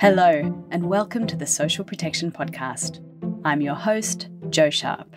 Hello, 0.00 0.66
and 0.70 0.86
welcome 0.86 1.26
to 1.26 1.36
the 1.36 1.46
Social 1.46 1.84
Protection 1.84 2.32
Podcast. 2.32 3.04
I'm 3.44 3.60
your 3.60 3.74
host, 3.74 4.30
Joe 4.48 4.70
Sharp. 4.70 5.14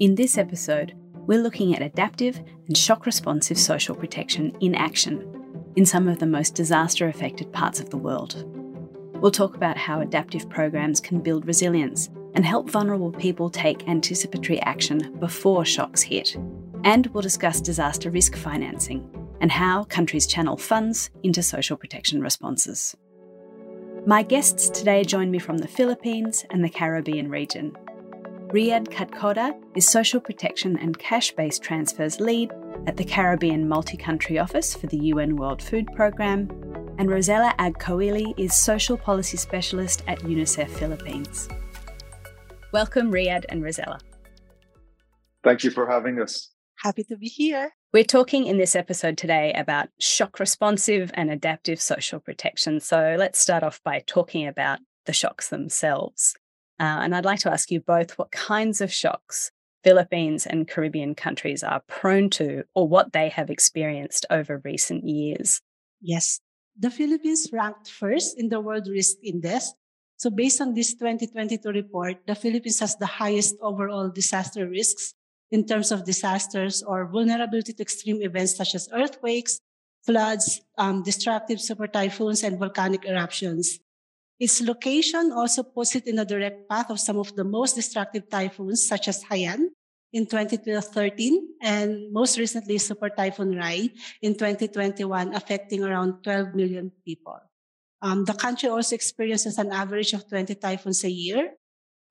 In 0.00 0.14
this 0.14 0.38
episode, 0.38 0.94
we're 1.12 1.42
looking 1.42 1.76
at 1.76 1.82
adaptive 1.82 2.40
and 2.66 2.74
shock 2.74 3.04
responsive 3.04 3.58
social 3.58 3.94
protection 3.94 4.56
in 4.60 4.74
action 4.74 5.62
in 5.76 5.84
some 5.84 6.08
of 6.08 6.20
the 6.20 6.26
most 6.26 6.54
disaster 6.54 7.06
affected 7.06 7.52
parts 7.52 7.80
of 7.80 7.90
the 7.90 7.98
world. 7.98 8.46
We'll 9.20 9.30
talk 9.30 9.56
about 9.56 9.76
how 9.76 10.00
adaptive 10.00 10.48
programs 10.48 10.98
can 10.98 11.20
build 11.20 11.44
resilience 11.44 12.08
and 12.32 12.46
help 12.46 12.70
vulnerable 12.70 13.12
people 13.12 13.50
take 13.50 13.86
anticipatory 13.86 14.58
action 14.62 15.14
before 15.18 15.66
shocks 15.66 16.00
hit. 16.00 16.34
And 16.82 17.08
we'll 17.08 17.20
discuss 17.20 17.60
disaster 17.60 18.10
risk 18.10 18.36
financing 18.36 19.06
and 19.42 19.52
how 19.52 19.84
countries 19.84 20.26
channel 20.26 20.56
funds 20.56 21.10
into 21.22 21.42
social 21.42 21.76
protection 21.76 22.22
responses. 22.22 22.96
My 24.04 24.24
guests 24.24 24.68
today 24.68 25.04
join 25.04 25.30
me 25.30 25.38
from 25.38 25.58
the 25.58 25.68
Philippines 25.68 26.44
and 26.50 26.64
the 26.64 26.68
Caribbean 26.68 27.30
region. 27.30 27.70
Riyad 28.48 28.88
Katkhoda 28.88 29.54
is 29.76 29.88
Social 29.88 30.20
Protection 30.20 30.76
and 30.76 30.98
Cash 30.98 31.30
Based 31.36 31.62
Transfers 31.62 32.18
Lead 32.18 32.50
at 32.88 32.96
the 32.96 33.04
Caribbean 33.04 33.68
Multi 33.68 33.96
Country 33.96 34.40
Office 34.40 34.74
for 34.74 34.88
the 34.88 34.98
UN 34.98 35.36
World 35.36 35.62
Food 35.62 35.86
Programme, 35.94 36.50
and 36.98 37.08
Rosela 37.08 37.56
Agcaoili 37.58 38.36
is 38.36 38.58
Social 38.58 38.96
Policy 38.96 39.36
Specialist 39.36 40.02
at 40.08 40.18
UNICEF 40.22 40.68
Philippines. 40.68 41.48
Welcome, 42.72 43.12
Riyad 43.12 43.44
and 43.50 43.62
Rosela. 43.62 44.00
Thank 45.44 45.62
you 45.62 45.70
for 45.70 45.88
having 45.88 46.20
us. 46.20 46.50
Happy 46.82 47.04
to 47.04 47.16
be 47.16 47.28
here. 47.28 47.70
We're 47.92 48.04
talking 48.04 48.46
in 48.46 48.56
this 48.56 48.74
episode 48.74 49.18
today 49.18 49.52
about 49.52 49.90
shock 50.00 50.40
responsive 50.40 51.10
and 51.12 51.30
adaptive 51.30 51.78
social 51.78 52.20
protection. 52.20 52.80
So 52.80 53.16
let's 53.18 53.38
start 53.38 53.62
off 53.62 53.82
by 53.84 54.02
talking 54.06 54.46
about 54.46 54.78
the 55.04 55.12
shocks 55.12 55.50
themselves. 55.50 56.34
Uh, 56.80 57.04
and 57.04 57.14
I'd 57.14 57.26
like 57.26 57.40
to 57.40 57.52
ask 57.52 57.70
you 57.70 57.80
both 57.80 58.18
what 58.18 58.30
kinds 58.30 58.80
of 58.80 58.90
shocks 58.90 59.50
Philippines 59.84 60.46
and 60.46 60.66
Caribbean 60.66 61.14
countries 61.14 61.62
are 61.62 61.82
prone 61.86 62.30
to 62.30 62.64
or 62.74 62.88
what 62.88 63.12
they 63.12 63.28
have 63.28 63.50
experienced 63.50 64.24
over 64.30 64.62
recent 64.64 65.04
years. 65.04 65.60
Yes, 66.00 66.40
the 66.78 66.90
Philippines 66.90 67.50
ranked 67.52 67.90
first 67.90 68.40
in 68.40 68.48
the 68.48 68.60
World 68.60 68.88
Risk 68.88 69.18
Index. 69.22 69.74
So, 70.16 70.30
based 70.30 70.62
on 70.62 70.72
this 70.72 70.94
2022 70.94 71.68
report, 71.68 72.26
the 72.26 72.36
Philippines 72.36 72.80
has 72.80 72.96
the 72.96 73.06
highest 73.06 73.56
overall 73.60 74.08
disaster 74.08 74.66
risks 74.66 75.12
in 75.52 75.64
terms 75.68 75.92
of 75.92 76.04
disasters 76.04 76.82
or 76.82 77.06
vulnerability 77.06 77.72
to 77.72 77.82
extreme 77.82 78.22
events 78.22 78.56
such 78.56 78.74
as 78.74 78.88
earthquakes, 78.92 79.60
floods, 80.02 80.62
um, 80.78 81.04
destructive 81.04 81.60
super 81.60 81.86
typhoons, 81.86 82.42
and 82.42 82.58
volcanic 82.58 83.04
eruptions. 83.04 83.78
Its 84.40 84.60
location 84.60 85.30
also 85.30 85.62
puts 85.62 85.94
it 85.94 86.08
in 86.08 86.18
a 86.18 86.24
direct 86.24 86.68
path 86.68 86.90
of 86.90 86.98
some 86.98 87.18
of 87.18 87.36
the 87.36 87.44
most 87.44 87.76
destructive 87.76 88.28
typhoons, 88.28 88.82
such 88.82 89.06
as 89.06 89.22
Haiyan 89.24 89.68
in 90.12 90.26
2013, 90.26 91.60
and 91.60 92.12
most 92.12 92.38
recently 92.38 92.78
Super 92.78 93.08
Typhoon 93.08 93.54
Rai 93.54 93.92
in 94.20 94.34
2021, 94.34 95.34
affecting 95.34 95.84
around 95.84 96.24
12 96.24 96.54
million 96.54 96.90
people. 97.04 97.38
Um, 98.00 98.24
the 98.24 98.34
country 98.34 98.68
also 98.68 98.96
experiences 98.96 99.58
an 99.58 99.70
average 99.70 100.12
of 100.12 100.28
20 100.28 100.56
typhoons 100.56 101.04
a 101.04 101.10
year, 101.10 101.54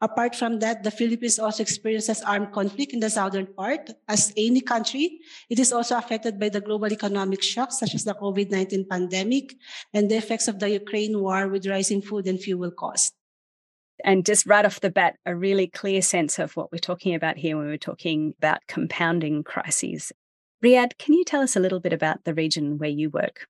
Apart 0.02 0.36
from 0.36 0.58
that, 0.60 0.82
the 0.84 0.90
Philippines 0.90 1.38
also 1.38 1.62
experiences 1.62 2.24
armed 2.24 2.52
conflict 2.52 2.92
in 2.92 3.00
the 3.00 3.10
southern 3.10 3.46
part. 3.46 3.92
As 4.08 4.34
any 4.36 4.60
country, 4.60 5.20
it 5.48 5.60
is 5.60 5.72
also 5.72 5.96
affected 5.96 6.40
by 6.40 6.50
the 6.50 6.60
global 6.60 6.92
economic 6.92 7.44
shocks 7.44 7.78
such 7.78 7.94
as 7.94 8.04
the 8.04 8.16
COVID-19 8.16 8.90
pandemic 8.90 9.54
and 9.94 10.10
the 10.10 10.16
effects 10.16 10.48
of 10.48 10.58
the 10.58 10.72
Ukraine 10.72 11.22
war 11.22 11.48
with 11.48 11.68
rising 11.68 12.02
food 12.02 12.28
and 12.28 12.40
fuel 12.40 12.72
costs. 12.72 13.14
And 14.04 14.26
just 14.26 14.48
right 14.48 14.66
off 14.66 14.82
the 14.82 14.90
bat, 14.90 15.18
a 15.28 15.36
really 15.36 15.68
clear 15.68 16.02
sense 16.02 16.40
of 16.40 16.58
what 16.58 16.72
we're 16.72 16.80
talking 16.80 17.14
about 17.14 17.38
here 17.38 17.56
when 17.56 17.68
we're 17.68 17.78
talking 17.78 18.34
about 18.40 18.66
compounding 18.68 19.44
crises. 19.44 20.12
Riyad, 20.64 20.98
can 20.98 21.14
you 21.14 21.24
tell 21.24 21.42
us 21.42 21.56
a 21.56 21.60
little 21.60 21.80
bit 21.80 21.94
about 21.94 22.24
the 22.24 22.34
region 22.34 22.80
where 22.80 22.90
you 22.90 23.12
work? 23.12 23.48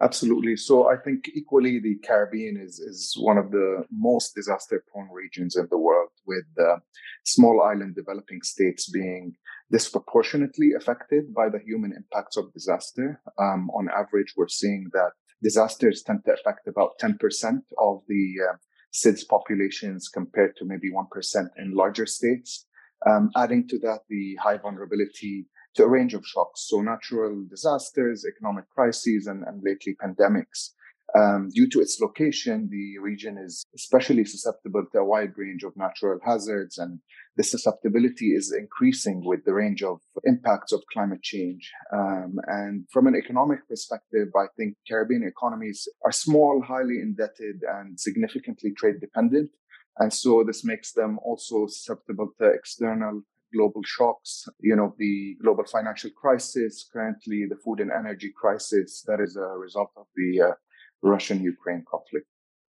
Absolutely. 0.00 0.56
So 0.56 0.88
I 0.88 0.96
think 0.96 1.28
equally 1.34 1.80
the 1.80 1.96
Caribbean 2.06 2.56
is, 2.56 2.78
is 2.78 3.16
one 3.18 3.36
of 3.36 3.50
the 3.50 3.84
most 3.90 4.32
disaster 4.34 4.84
prone 4.92 5.08
regions 5.12 5.56
in 5.56 5.66
the 5.70 5.78
world, 5.78 6.10
with 6.24 6.44
uh, 6.60 6.76
small 7.24 7.62
island 7.62 7.96
developing 7.96 8.42
states 8.42 8.88
being 8.88 9.34
disproportionately 9.72 10.72
affected 10.76 11.34
by 11.34 11.48
the 11.48 11.58
human 11.58 11.92
impacts 11.92 12.36
of 12.36 12.52
disaster. 12.52 13.20
Um, 13.38 13.70
on 13.70 13.88
average, 13.90 14.34
we're 14.36 14.48
seeing 14.48 14.88
that 14.92 15.10
disasters 15.42 16.02
tend 16.02 16.24
to 16.26 16.32
affect 16.32 16.68
about 16.68 16.98
10% 17.00 17.18
of 17.80 18.02
the 18.06 18.34
uh, 18.48 18.56
SIDS 18.92 19.26
populations 19.28 20.08
compared 20.08 20.56
to 20.56 20.64
maybe 20.64 20.90
1% 20.92 21.48
in 21.58 21.74
larger 21.74 22.06
states. 22.06 22.66
Um, 23.06 23.30
adding 23.36 23.66
to 23.68 23.78
that, 23.80 24.00
the 24.08 24.36
high 24.36 24.58
vulnerability 24.58 25.46
to 25.74 25.84
a 25.84 25.88
range 25.88 26.14
of 26.14 26.26
shocks. 26.26 26.66
So 26.68 26.80
natural 26.80 27.44
disasters, 27.48 28.24
economic 28.24 28.68
crises, 28.70 29.26
and, 29.26 29.44
and 29.46 29.62
lately 29.62 29.96
pandemics. 30.02 30.70
Um, 31.16 31.48
due 31.54 31.68
to 31.70 31.80
its 31.80 31.98
location, 32.00 32.68
the 32.70 32.98
region 32.98 33.38
is 33.38 33.64
especially 33.74 34.26
susceptible 34.26 34.84
to 34.92 34.98
a 34.98 35.04
wide 35.04 35.32
range 35.36 35.62
of 35.62 35.72
natural 35.74 36.18
hazards, 36.22 36.76
and 36.76 37.00
the 37.36 37.42
susceptibility 37.42 38.34
is 38.34 38.54
increasing 38.56 39.22
with 39.24 39.44
the 39.46 39.54
range 39.54 39.82
of 39.82 40.00
impacts 40.24 40.72
of 40.72 40.82
climate 40.92 41.22
change. 41.22 41.72
Um, 41.94 42.34
and 42.46 42.84
from 42.92 43.06
an 43.06 43.16
economic 43.16 43.66
perspective, 43.68 44.28
I 44.36 44.48
think 44.56 44.76
Caribbean 44.86 45.22
economies 45.26 45.88
are 46.04 46.12
small, 46.12 46.62
highly 46.62 46.98
indebted, 47.00 47.62
and 47.66 47.98
significantly 47.98 48.72
trade 48.76 49.00
dependent. 49.00 49.50
And 49.96 50.12
so 50.12 50.44
this 50.46 50.62
makes 50.62 50.92
them 50.92 51.18
also 51.24 51.66
susceptible 51.68 52.32
to 52.38 52.50
external 52.50 53.22
global 53.54 53.82
shocks, 53.84 54.46
you 54.60 54.76
know, 54.76 54.94
the 54.98 55.36
global 55.42 55.64
financial 55.64 56.10
crisis, 56.10 56.88
currently 56.92 57.46
the 57.48 57.56
food 57.56 57.80
and 57.80 57.90
energy 57.90 58.32
crisis 58.34 59.02
that 59.06 59.20
is 59.20 59.36
a 59.36 59.58
result 59.58 59.90
of 59.96 60.06
the 60.16 60.40
uh, 60.40 60.52
Russian 61.02 61.42
Ukraine 61.42 61.84
conflict. 61.90 62.26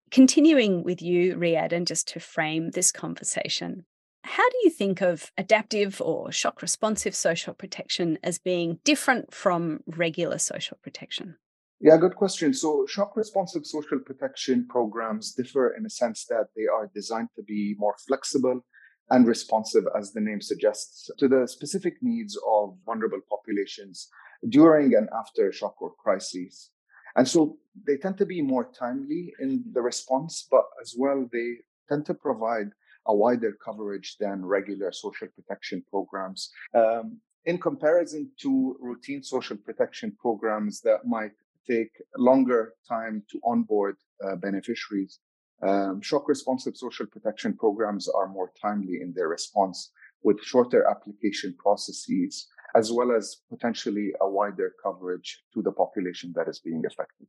Continuing 0.10 0.84
with 0.84 1.02
you, 1.02 1.36
Riyad, 1.36 1.74
and 1.74 1.86
just 1.86 2.08
to 2.10 2.20
frame 2.20 2.72
this 2.72 2.92
conversation, 2.92 3.86
how 4.24 4.48
do 4.50 4.58
you 4.64 4.70
think 4.70 5.02
of 5.02 5.32
adaptive 5.38 6.02
or 6.02 6.32
shock 6.32 6.62
responsive 6.62 7.16
social 7.16 7.54
protection 7.54 8.18
as 8.24 8.40
being 8.40 8.80
different 8.84 9.34
from 9.34 9.82
regular 9.88 10.38
social 10.38 10.78
protection? 10.82 11.36
Yeah, 11.80 11.98
good 11.98 12.16
question. 12.16 12.54
So, 12.54 12.86
shock 12.88 13.16
responsive 13.16 13.66
social 13.66 14.00
protection 14.00 14.66
programs 14.68 15.34
differ 15.34 15.76
in 15.78 15.86
a 15.86 15.90
sense 15.90 16.26
that 16.26 16.48
they 16.56 16.66
are 16.66 16.90
designed 16.94 17.30
to 17.36 17.44
be 17.44 17.76
more 17.78 17.96
flexible 18.08 18.66
and 19.10 19.28
responsive, 19.28 19.86
as 19.98 20.12
the 20.12 20.22
name 20.22 20.42
suggests, 20.42 21.10
to 21.18 21.28
the 21.28 21.48
specific 21.48 21.96
needs 22.02 22.38
of 22.48 22.76
vulnerable 22.86 23.22
populations 23.30 24.10
during 24.50 24.96
and 24.96 25.10
after 25.18 25.52
shock 25.52 25.82
or 25.82 25.94
crises. 25.98 26.72
And 27.16 27.28
so 27.28 27.58
they 27.88 27.98
tend 27.98 28.18
to 28.20 28.26
be 28.26 28.42
more 28.42 28.70
timely 28.78 29.34
in 29.40 29.64
the 29.74 29.82
response, 29.82 30.48
but 30.50 30.66
as 30.82 30.96
well, 30.98 31.28
they 31.32 31.56
tend 31.90 32.06
to 32.08 32.14
provide 32.14 32.70
a 33.08 33.16
wider 33.16 33.58
coverage 33.64 34.18
than 34.20 34.46
regular 34.46 34.92
social 34.92 35.28
protection 35.28 35.84
programs. 35.90 36.52
Um, 36.74 37.20
in 37.46 37.58
comparison 37.58 38.30
to 38.42 38.76
routine 38.82 39.24
social 39.24 39.56
protection 39.56 40.16
programs 40.20 40.82
that 40.82 41.06
might 41.06 41.32
take 41.68 41.92
longer 42.18 42.74
time 42.88 43.24
to 43.32 43.40
onboard 43.46 43.96
uh, 44.24 44.36
beneficiaries, 44.36 45.20
um, 45.62 46.02
shock 46.02 46.28
responsive 46.28 46.78
social 46.78 47.08
protection 47.08 47.54
programs 47.54 48.08
are 48.08 48.28
more 48.28 48.52
timely 48.62 49.02
in 49.02 49.14
their 49.14 49.28
response 49.28 49.92
with 50.24 50.42
shorter 50.42 50.88
application 50.88 51.56
processes, 51.58 52.48
as 52.76 52.92
well 52.92 53.12
as 53.12 53.38
potentially 53.50 54.14
a 54.22 54.30
wider 54.30 54.74
coverage 54.82 55.44
to 55.54 55.62
the 55.62 55.72
population 55.72 56.34
that 56.36 56.48
is 56.48 56.60
being 56.60 56.84
affected. 56.86 57.28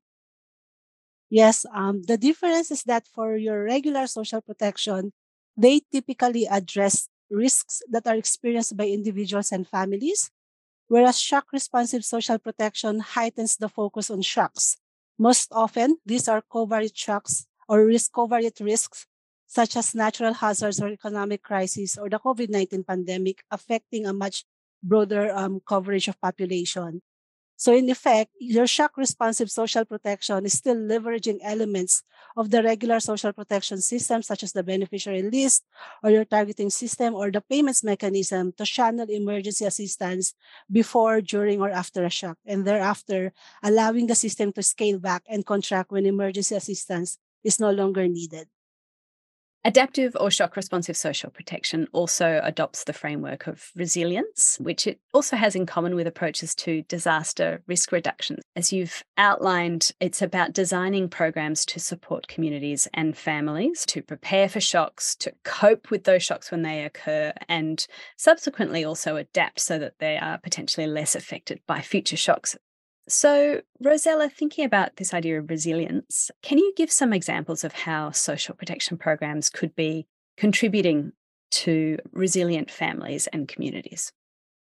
Yes, 1.30 1.66
um, 1.74 2.02
the 2.02 2.16
difference 2.16 2.70
is 2.70 2.82
that 2.84 3.06
for 3.06 3.36
your 3.36 3.64
regular 3.64 4.06
social 4.06 4.40
protection, 4.40 5.12
they 5.56 5.82
typically 5.92 6.46
address 6.46 7.08
risks 7.30 7.82
that 7.90 8.06
are 8.06 8.16
experienced 8.16 8.76
by 8.76 8.86
individuals 8.86 9.52
and 9.52 9.68
families, 9.68 10.30
whereas 10.88 11.20
shock 11.20 11.52
responsive 11.52 12.04
social 12.04 12.38
protection 12.38 13.00
heightens 13.00 13.56
the 13.56 13.68
focus 13.68 14.10
on 14.10 14.22
shocks. 14.22 14.78
Most 15.18 15.52
often, 15.52 15.98
these 16.06 16.28
are 16.28 16.42
covariate 16.50 16.96
shocks 16.96 17.46
or 17.68 17.84
risk 17.84 18.12
covariate 18.12 18.64
risks 18.64 19.06
such 19.46 19.76
as 19.76 19.94
natural 19.94 20.34
hazards 20.34 20.80
or 20.80 20.88
economic 20.88 21.42
crises 21.42 21.96
or 21.96 22.08
the 22.08 22.18
COVID-19 22.18 22.86
pandemic 22.86 23.42
affecting 23.50 24.06
a 24.06 24.12
much 24.12 24.44
broader 24.82 25.32
um, 25.34 25.60
coverage 25.66 26.06
of 26.06 26.20
population. 26.20 27.00
So 27.58 27.74
in 27.74 27.90
effect, 27.90 28.30
your 28.38 28.68
shock 28.68 28.96
responsive 28.96 29.50
social 29.50 29.84
protection 29.84 30.46
is 30.46 30.52
still 30.52 30.76
leveraging 30.76 31.40
elements 31.42 32.04
of 32.36 32.50
the 32.52 32.62
regular 32.62 33.00
social 33.00 33.32
protection 33.32 33.80
system, 33.80 34.22
such 34.22 34.44
as 34.44 34.52
the 34.52 34.62
beneficiary 34.62 35.22
list 35.22 35.64
or 36.04 36.10
your 36.10 36.24
targeting 36.24 36.70
system 36.70 37.14
or 37.14 37.32
the 37.32 37.40
payments 37.40 37.82
mechanism 37.82 38.52
to 38.52 38.64
channel 38.64 39.10
emergency 39.10 39.64
assistance 39.64 40.34
before, 40.70 41.20
during, 41.20 41.60
or 41.60 41.70
after 41.70 42.04
a 42.04 42.10
shock, 42.10 42.38
and 42.46 42.64
thereafter 42.64 43.32
allowing 43.64 44.06
the 44.06 44.14
system 44.14 44.52
to 44.52 44.62
scale 44.62 45.00
back 45.00 45.24
and 45.26 45.44
contract 45.44 45.90
when 45.90 46.06
emergency 46.06 46.54
assistance 46.54 47.18
is 47.44 47.60
no 47.60 47.70
longer 47.70 48.08
needed. 48.08 48.48
Adaptive 49.64 50.16
or 50.20 50.30
shock 50.30 50.56
responsive 50.56 50.96
social 50.96 51.30
protection 51.30 51.88
also 51.92 52.40
adopts 52.44 52.84
the 52.84 52.92
framework 52.92 53.48
of 53.48 53.70
resilience, 53.74 54.56
which 54.60 54.86
it 54.86 55.00
also 55.12 55.36
has 55.36 55.56
in 55.56 55.66
common 55.66 55.96
with 55.96 56.06
approaches 56.06 56.54
to 56.54 56.82
disaster 56.82 57.60
risk 57.66 57.90
reduction. 57.90 58.38
As 58.54 58.72
you've 58.72 59.02
outlined, 59.18 59.90
it's 60.00 60.22
about 60.22 60.52
designing 60.52 61.08
programs 61.08 61.66
to 61.66 61.80
support 61.80 62.28
communities 62.28 62.86
and 62.94 63.16
families 63.16 63.84
to 63.86 64.00
prepare 64.00 64.48
for 64.48 64.60
shocks, 64.60 65.16
to 65.16 65.32
cope 65.44 65.90
with 65.90 66.04
those 66.04 66.22
shocks 66.22 66.52
when 66.52 66.62
they 66.62 66.84
occur, 66.84 67.32
and 67.48 67.84
subsequently 68.16 68.84
also 68.84 69.16
adapt 69.16 69.58
so 69.58 69.78
that 69.80 69.98
they 69.98 70.16
are 70.16 70.38
potentially 70.38 70.86
less 70.86 71.16
affected 71.16 71.60
by 71.66 71.80
future 71.80 72.16
shocks 72.16 72.56
so, 73.08 73.62
Rosela, 73.82 74.30
thinking 74.30 74.64
about 74.64 74.96
this 74.96 75.14
idea 75.14 75.38
of 75.38 75.50
resilience, 75.50 76.30
can 76.42 76.58
you 76.58 76.72
give 76.76 76.90
some 76.92 77.12
examples 77.12 77.64
of 77.64 77.72
how 77.72 78.10
social 78.10 78.54
protection 78.54 78.98
programs 78.98 79.50
could 79.50 79.74
be 79.74 80.06
contributing 80.36 81.12
to 81.50 81.98
resilient 82.12 82.70
families 82.70 83.26
and 83.28 83.48
communities? 83.48 84.12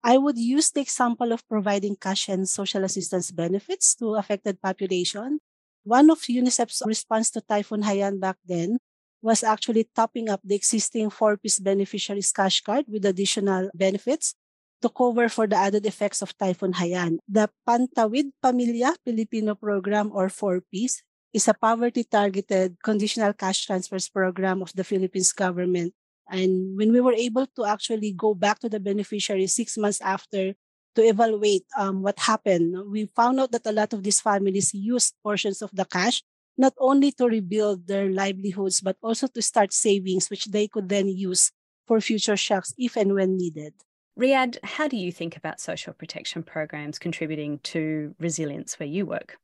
I 0.04 0.16
would 0.16 0.38
use 0.38 0.70
the 0.70 0.80
example 0.80 1.32
of 1.32 1.46
providing 1.48 1.96
cash 1.96 2.28
and 2.28 2.48
social 2.48 2.84
assistance 2.84 3.30
benefits 3.30 3.94
to 3.96 4.14
affected 4.14 4.62
population. 4.62 5.40
One 5.84 6.10
of 6.10 6.20
UNICEF's 6.20 6.82
response 6.86 7.30
to 7.32 7.40
Typhoon 7.40 7.82
Haiyan 7.82 8.20
back 8.20 8.36
then 8.46 8.78
was 9.20 9.42
actually 9.42 9.88
topping 9.96 10.28
up 10.28 10.40
the 10.44 10.54
existing 10.54 11.10
4Ps 11.10 11.62
beneficiaries 11.62 12.30
cash 12.30 12.60
card 12.60 12.86
with 12.88 13.04
additional 13.04 13.70
benefits 13.74 14.34
to 14.82 14.88
cover 14.88 15.28
for 15.28 15.46
the 15.46 15.56
added 15.56 15.86
effects 15.86 16.22
of 16.22 16.36
Typhoon 16.36 16.72
Haiyan. 16.72 17.18
The 17.28 17.50
Pantawid 17.66 18.30
Pamilya 18.42 18.94
Filipino 19.04 19.54
Program 19.54 20.10
or 20.12 20.28
4Ps 20.28 21.02
is 21.32 21.48
a 21.48 21.54
poverty-targeted 21.54 22.76
conditional 22.82 23.32
cash 23.32 23.66
transfers 23.66 24.08
program 24.08 24.62
of 24.62 24.72
the 24.72 24.84
Philippines 24.84 25.32
government. 25.32 25.92
And 26.30 26.76
when 26.76 26.92
we 26.92 27.00
were 27.00 27.14
able 27.14 27.46
to 27.56 27.64
actually 27.64 28.12
go 28.12 28.34
back 28.34 28.60
to 28.60 28.68
the 28.68 28.80
beneficiary 28.80 29.46
six 29.46 29.76
months 29.76 30.00
after 30.00 30.54
to 30.94 31.00
evaluate 31.02 31.64
um, 31.76 32.02
what 32.02 32.18
happened, 32.18 32.76
we 32.90 33.06
found 33.06 33.40
out 33.40 33.52
that 33.52 33.66
a 33.66 33.72
lot 33.72 33.92
of 33.92 34.02
these 34.02 34.20
families 34.20 34.74
used 34.74 35.14
portions 35.22 35.62
of 35.62 35.70
the 35.72 35.84
cash 35.84 36.22
not 36.58 36.74
only 36.78 37.12
to 37.12 37.26
rebuild 37.26 37.86
their 37.86 38.10
livelihoods, 38.10 38.80
but 38.80 38.96
also 39.00 39.28
to 39.28 39.40
start 39.40 39.72
savings, 39.72 40.28
which 40.28 40.46
they 40.46 40.66
could 40.66 40.88
then 40.88 41.06
use 41.06 41.52
for 41.86 42.00
future 42.00 42.36
shocks 42.36 42.74
if 42.76 42.96
and 42.96 43.14
when 43.14 43.38
needed. 43.38 43.72
Riyad, 44.18 44.58
how 44.64 44.88
do 44.88 44.96
you 44.96 45.12
think 45.12 45.36
about 45.36 45.60
social 45.60 45.92
protection 45.92 46.42
programs 46.42 46.98
contributing 46.98 47.60
to 47.64 48.14
resilience 48.18 48.78
where 48.78 48.88
you 48.88 49.06
work? 49.06 49.36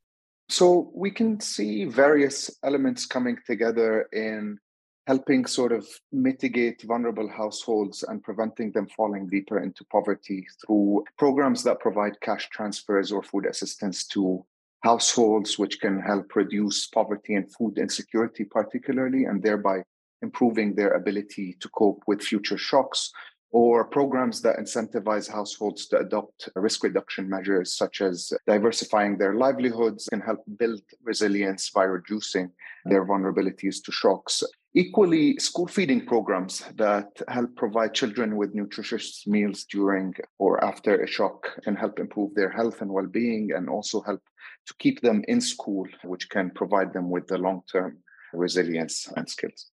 So 0.48 0.90
we 0.92 1.12
can 1.12 1.38
see 1.38 1.84
various 1.84 2.50
elements 2.64 3.06
coming 3.06 3.38
together 3.46 4.08
in 4.12 4.58
helping 5.06 5.46
sort 5.46 5.70
of 5.70 5.86
mitigate 6.12 6.82
vulnerable 6.82 7.28
households 7.28 8.02
and 8.02 8.22
preventing 8.22 8.72
them 8.72 8.88
falling 8.88 9.28
deeper 9.28 9.60
into 9.60 9.84
poverty 9.92 10.44
through 10.66 11.04
programs 11.18 11.62
that 11.62 11.78
provide 11.78 12.20
cash 12.20 12.48
transfers 12.48 13.12
or 13.12 13.22
food 13.22 13.46
assistance 13.46 14.06
to 14.08 14.44
households, 14.82 15.58
which 15.58 15.80
can 15.80 16.00
help 16.00 16.34
reduce 16.34 16.88
poverty 16.88 17.34
and 17.34 17.50
food 17.52 17.78
insecurity, 17.78 18.44
particularly, 18.44 19.24
and 19.24 19.42
thereby 19.42 19.82
improving 20.20 20.74
their 20.74 20.92
ability 20.94 21.56
to 21.60 21.68
cope 21.68 22.02
with 22.06 22.22
future 22.22 22.58
shocks 22.58 23.12
or 23.54 23.84
programs 23.84 24.42
that 24.42 24.58
incentivize 24.58 25.30
households 25.30 25.86
to 25.86 25.96
adopt 25.96 26.48
risk 26.56 26.82
reduction 26.82 27.30
measures 27.30 27.76
such 27.76 28.00
as 28.00 28.32
diversifying 28.48 29.16
their 29.16 29.34
livelihoods 29.34 30.08
can 30.10 30.20
help 30.20 30.40
build 30.58 30.82
resilience 31.04 31.70
by 31.70 31.84
reducing 31.84 32.50
their 32.86 33.06
vulnerabilities 33.06 33.76
to 33.80 33.92
shocks. 33.92 34.42
Equally, 34.74 35.36
school 35.38 35.68
feeding 35.68 36.04
programs 36.04 36.64
that 36.74 37.10
help 37.28 37.54
provide 37.54 37.94
children 37.94 38.34
with 38.34 38.56
nutritious 38.56 39.24
meals 39.24 39.64
during 39.70 40.12
or 40.40 40.62
after 40.64 41.00
a 41.00 41.06
shock 41.06 41.46
can 41.62 41.76
help 41.76 42.00
improve 42.00 42.34
their 42.34 42.50
health 42.50 42.82
and 42.82 42.90
well 42.90 43.06
being 43.06 43.52
and 43.52 43.68
also 43.68 44.00
help 44.00 44.22
to 44.66 44.74
keep 44.80 45.00
them 45.00 45.22
in 45.28 45.40
school, 45.40 45.86
which 46.02 46.28
can 46.28 46.50
provide 46.50 46.92
them 46.92 47.08
with 47.08 47.28
the 47.28 47.38
long 47.38 47.62
term 47.70 47.98
resilience 48.32 49.08
and 49.16 49.30
skills. 49.30 49.70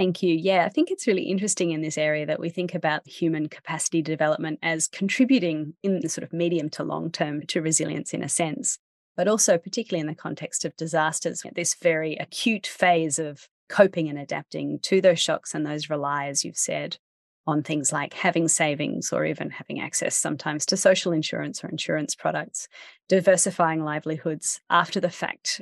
Thank 0.00 0.22
you. 0.22 0.34
Yeah, 0.34 0.64
I 0.64 0.70
think 0.70 0.90
it's 0.90 1.06
really 1.06 1.24
interesting 1.24 1.72
in 1.72 1.82
this 1.82 1.98
area 1.98 2.24
that 2.24 2.40
we 2.40 2.48
think 2.48 2.74
about 2.74 3.06
human 3.06 3.50
capacity 3.50 4.00
development 4.00 4.58
as 4.62 4.88
contributing 4.88 5.74
in 5.82 6.00
the 6.00 6.08
sort 6.08 6.24
of 6.24 6.32
medium 6.32 6.70
to 6.70 6.84
long 6.84 7.10
term 7.10 7.44
to 7.48 7.60
resilience 7.60 8.14
in 8.14 8.22
a 8.22 8.28
sense, 8.30 8.78
but 9.14 9.28
also, 9.28 9.58
particularly 9.58 10.00
in 10.00 10.06
the 10.06 10.14
context 10.14 10.64
of 10.64 10.74
disasters, 10.74 11.44
this 11.54 11.74
very 11.74 12.16
acute 12.16 12.66
phase 12.66 13.18
of 13.18 13.46
coping 13.68 14.08
and 14.08 14.18
adapting 14.18 14.78
to 14.84 15.02
those 15.02 15.20
shocks 15.20 15.54
and 15.54 15.66
those 15.66 15.90
rely, 15.90 16.28
as 16.28 16.46
you've 16.46 16.56
said, 16.56 16.96
on 17.46 17.62
things 17.62 17.92
like 17.92 18.14
having 18.14 18.48
savings 18.48 19.12
or 19.12 19.26
even 19.26 19.50
having 19.50 19.82
access 19.82 20.16
sometimes 20.16 20.64
to 20.64 20.78
social 20.78 21.12
insurance 21.12 21.62
or 21.62 21.68
insurance 21.68 22.14
products, 22.14 22.68
diversifying 23.10 23.84
livelihoods 23.84 24.62
after 24.70 24.98
the 24.98 25.10
fact. 25.10 25.60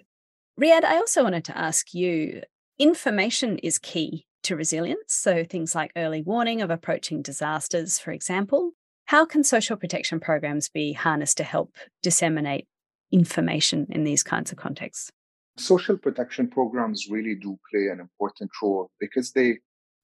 Riyad, 0.60 0.84
I 0.84 0.94
also 0.98 1.24
wanted 1.24 1.44
to 1.46 1.58
ask 1.58 1.92
you 1.92 2.42
information 2.78 3.58
is 3.58 3.80
key 3.80 4.26
to 4.44 4.56
resilience. 4.56 5.14
So, 5.14 5.44
things 5.44 5.74
like 5.74 5.92
early 5.96 6.22
warning 6.22 6.62
of 6.62 6.70
approaching 6.70 7.22
disasters, 7.22 7.98
for 7.98 8.12
example. 8.12 8.72
How 9.06 9.24
can 9.24 9.42
social 9.42 9.76
protection 9.76 10.20
programs 10.20 10.68
be 10.68 10.92
harnessed 10.92 11.38
to 11.38 11.44
help 11.44 11.76
disseminate 12.02 12.66
information 13.10 13.86
in 13.88 14.04
these 14.04 14.22
kinds 14.22 14.52
of 14.52 14.58
contexts? 14.58 15.10
Social 15.56 15.96
protection 15.96 16.48
programs 16.48 17.08
really 17.10 17.34
do 17.34 17.58
play 17.70 17.86
an 17.88 18.00
important 18.00 18.50
role 18.62 18.90
because 19.00 19.32
they 19.32 19.58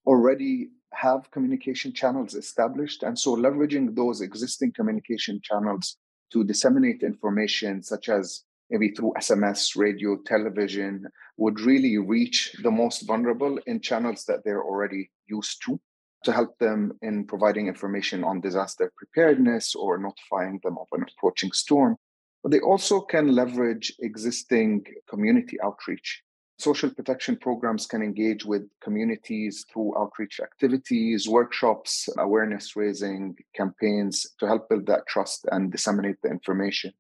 already 0.07 0.71
have 0.93 1.31
communication 1.31 1.93
channels 1.93 2.35
established. 2.35 3.03
And 3.03 3.19
so, 3.19 3.37
leveraging 3.37 3.95
those 3.95 4.21
existing 4.21 4.73
communication 4.73 5.41
channels 5.43 5.97
to 6.33 6.45
disseminate 6.45 7.03
information, 7.03 7.83
such 7.83 8.09
as 8.09 8.43
maybe 8.71 8.91
through 8.91 9.15
SMS, 9.19 9.77
radio, 9.77 10.17
television, 10.25 11.07
would 11.37 11.61
really 11.61 11.99
reach 11.99 12.55
the 12.63 12.71
most 12.71 13.07
vulnerable 13.07 13.59
in 13.67 13.81
channels 13.81 14.25
that 14.25 14.41
they're 14.45 14.63
already 14.63 15.11
used 15.27 15.63
to 15.65 15.81
to 16.25 16.33
help 16.33 16.59
them 16.59 16.93
in 17.03 17.27
providing 17.27 17.69
information 17.69 18.25
on 18.25 18.41
disaster 18.41 18.91
preparedness 18.97 19.75
or 19.75 19.99
notifying 19.99 20.59
them 20.65 20.79
of 20.79 20.87
an 20.93 21.05
approaching 21.17 21.53
storm. 21.53 21.97
But 22.43 22.51
they 22.53 22.61
also 22.61 23.01
can 23.01 23.35
leverage 23.35 23.95
existing 24.01 24.85
community 25.09 25.59
outreach. 25.63 26.23
Social 26.59 26.91
protection 26.91 27.37
programs 27.37 27.87
can 27.87 28.01
engage 28.01 28.45
with 28.45 28.63
communities 28.81 29.67
through 29.73 29.99
outreach 29.99 30.41
activities, 30.41 31.29
workshops, 31.29 32.09
awareness 32.19 32.77
raising 32.77 33.35
campaigns 33.55 34.27
to 34.39 34.47
help 34.47 34.69
build 34.69 34.87
that 34.87 35.07
trust 35.07 35.47
and 35.51 35.73
disseminate 35.73 36.17
the 36.23 36.31
information. 36.31 36.93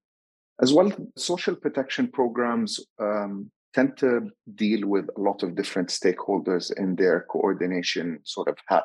As 0.62 0.72
well, 0.72 0.92
social 1.16 1.56
protection 1.56 2.08
programs 2.08 2.80
um, 3.00 3.50
tend 3.74 3.96
to 3.98 4.30
deal 4.54 4.86
with 4.86 5.08
a 5.16 5.20
lot 5.20 5.42
of 5.42 5.56
different 5.56 5.88
stakeholders 5.88 6.72
in 6.78 6.94
their 6.94 7.26
coordination 7.28 8.20
sort 8.22 8.48
of 8.48 8.56
hat. 8.68 8.84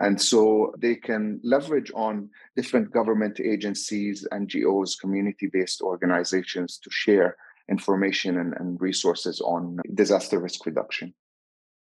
And 0.00 0.20
so 0.20 0.74
they 0.78 0.96
can 0.96 1.40
leverage 1.44 1.92
on 1.94 2.30
different 2.56 2.90
government 2.90 3.38
agencies, 3.38 4.26
NGOs, 4.32 4.98
community 4.98 5.48
based 5.52 5.82
organizations 5.82 6.78
to 6.78 6.90
share 6.90 7.36
information 7.70 8.38
and, 8.38 8.54
and 8.58 8.80
resources 8.80 9.40
on 9.40 9.78
disaster 9.94 10.38
risk 10.38 10.66
reduction. 10.66 11.14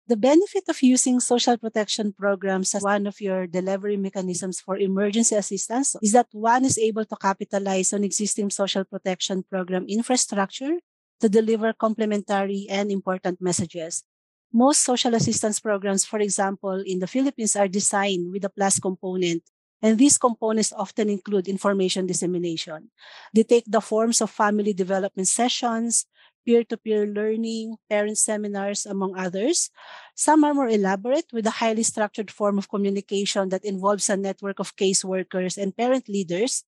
The 0.07 0.17
benefit 0.17 0.67
of 0.67 0.83
using 0.83 1.21
social 1.21 1.57
protection 1.57 2.11
programs 2.11 2.75
as 2.75 2.83
one 2.83 3.07
of 3.07 3.21
your 3.21 3.47
delivery 3.47 3.95
mechanisms 3.95 4.59
for 4.59 4.77
emergency 4.77 5.35
assistance 5.35 5.95
is 6.01 6.11
that 6.11 6.27
one 6.33 6.65
is 6.65 6.77
able 6.77 7.05
to 7.05 7.15
capitalize 7.15 7.93
on 7.93 8.03
existing 8.03 8.49
social 8.49 8.83
protection 8.83 9.43
program 9.43 9.85
infrastructure 9.87 10.75
to 11.21 11.29
deliver 11.29 11.71
complementary 11.71 12.67
and 12.69 12.91
important 12.91 13.39
messages. 13.39 14.03
Most 14.51 14.83
social 14.83 15.15
assistance 15.15 15.61
programs, 15.61 16.03
for 16.03 16.19
example, 16.19 16.83
in 16.85 16.99
the 16.99 17.07
Philippines 17.07 17.55
are 17.55 17.69
designed 17.69 18.29
with 18.29 18.43
a 18.43 18.49
plus 18.49 18.79
component 18.79 19.41
and 19.83 19.97
these 19.97 20.17
components 20.17 20.71
often 20.71 21.09
include 21.09 21.47
information 21.47 22.07
dissemination. 22.07 22.89
They 23.35 23.43
take 23.43 23.65
the 23.67 23.81
forms 23.81 24.21
of 24.21 24.31
family 24.31 24.73
development 24.73 25.27
sessions, 25.27 26.07
peer 26.45 26.63
to 26.65 26.77
peer 26.77 27.07
learning, 27.07 27.75
parent 27.89 28.17
seminars, 28.17 28.85
among 28.85 29.17
others. 29.17 29.69
Some 30.15 30.43
are 30.43 30.53
more 30.53 30.69
elaborate 30.69 31.25
with 31.33 31.47
a 31.47 31.57
highly 31.57 31.83
structured 31.83 32.29
form 32.29 32.57
of 32.57 32.69
communication 32.69 33.49
that 33.49 33.65
involves 33.65 34.09
a 34.09 34.17
network 34.17 34.59
of 34.59 34.75
caseworkers 34.75 35.57
and 35.57 35.75
parent 35.75 36.07
leaders. 36.07 36.63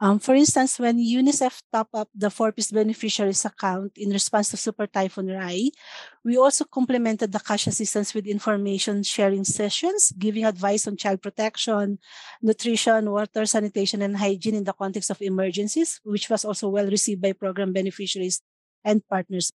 Um, 0.00 0.18
for 0.18 0.34
instance, 0.34 0.78
when 0.78 0.98
UNICEF 0.98 1.62
top 1.72 1.88
up 1.94 2.08
the 2.14 2.28
4Ps 2.28 2.72
beneficiaries 2.72 3.44
account 3.44 3.92
in 3.96 4.10
response 4.10 4.50
to 4.50 4.56
Super 4.56 4.86
Typhoon 4.86 5.28
Rai, 5.28 5.70
we 6.24 6.36
also 6.36 6.64
complemented 6.64 7.32
the 7.32 7.40
cash 7.40 7.66
assistance 7.66 8.14
with 8.14 8.26
information 8.26 9.02
sharing 9.02 9.44
sessions, 9.44 10.12
giving 10.18 10.44
advice 10.44 10.86
on 10.86 10.96
child 10.96 11.22
protection, 11.22 11.98
nutrition, 12.42 13.10
water, 13.10 13.46
sanitation, 13.46 14.02
and 14.02 14.16
hygiene 14.16 14.54
in 14.56 14.64
the 14.64 14.72
context 14.72 15.10
of 15.10 15.22
emergencies, 15.22 16.00
which 16.04 16.28
was 16.28 16.44
also 16.44 16.68
well 16.68 16.86
received 16.86 17.22
by 17.22 17.32
program 17.32 17.72
beneficiaries 17.72 18.42
and 18.84 19.06
partners. 19.08 19.52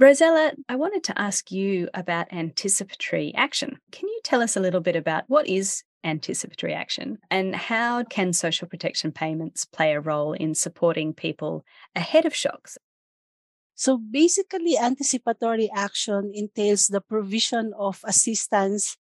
Rosela, 0.00 0.52
I 0.68 0.76
wanted 0.76 1.04
to 1.04 1.18
ask 1.18 1.50
you 1.50 1.88
about 1.94 2.32
anticipatory 2.32 3.34
action. 3.34 3.78
Can 3.92 4.08
you 4.08 4.20
tell 4.24 4.42
us 4.42 4.56
a 4.56 4.60
little 4.60 4.82
bit 4.82 4.94
about 4.94 5.24
what 5.28 5.46
is 5.46 5.84
anticipatory 6.04 6.74
action 6.74 7.18
and 7.30 7.56
how 7.56 8.04
can 8.04 8.32
social 8.32 8.68
protection 8.68 9.10
payments 9.10 9.64
play 9.64 9.92
a 9.92 10.00
role 10.00 10.34
in 10.34 10.54
supporting 10.54 11.14
people 11.14 11.64
ahead 11.94 12.26
of 12.26 12.34
shocks? 12.34 12.76
So 13.74 13.98
basically, 13.98 14.76
anticipatory 14.78 15.70
action 15.74 16.30
entails 16.34 16.88
the 16.88 17.00
provision 17.00 17.72
of 17.78 18.00
assistance 18.04 18.96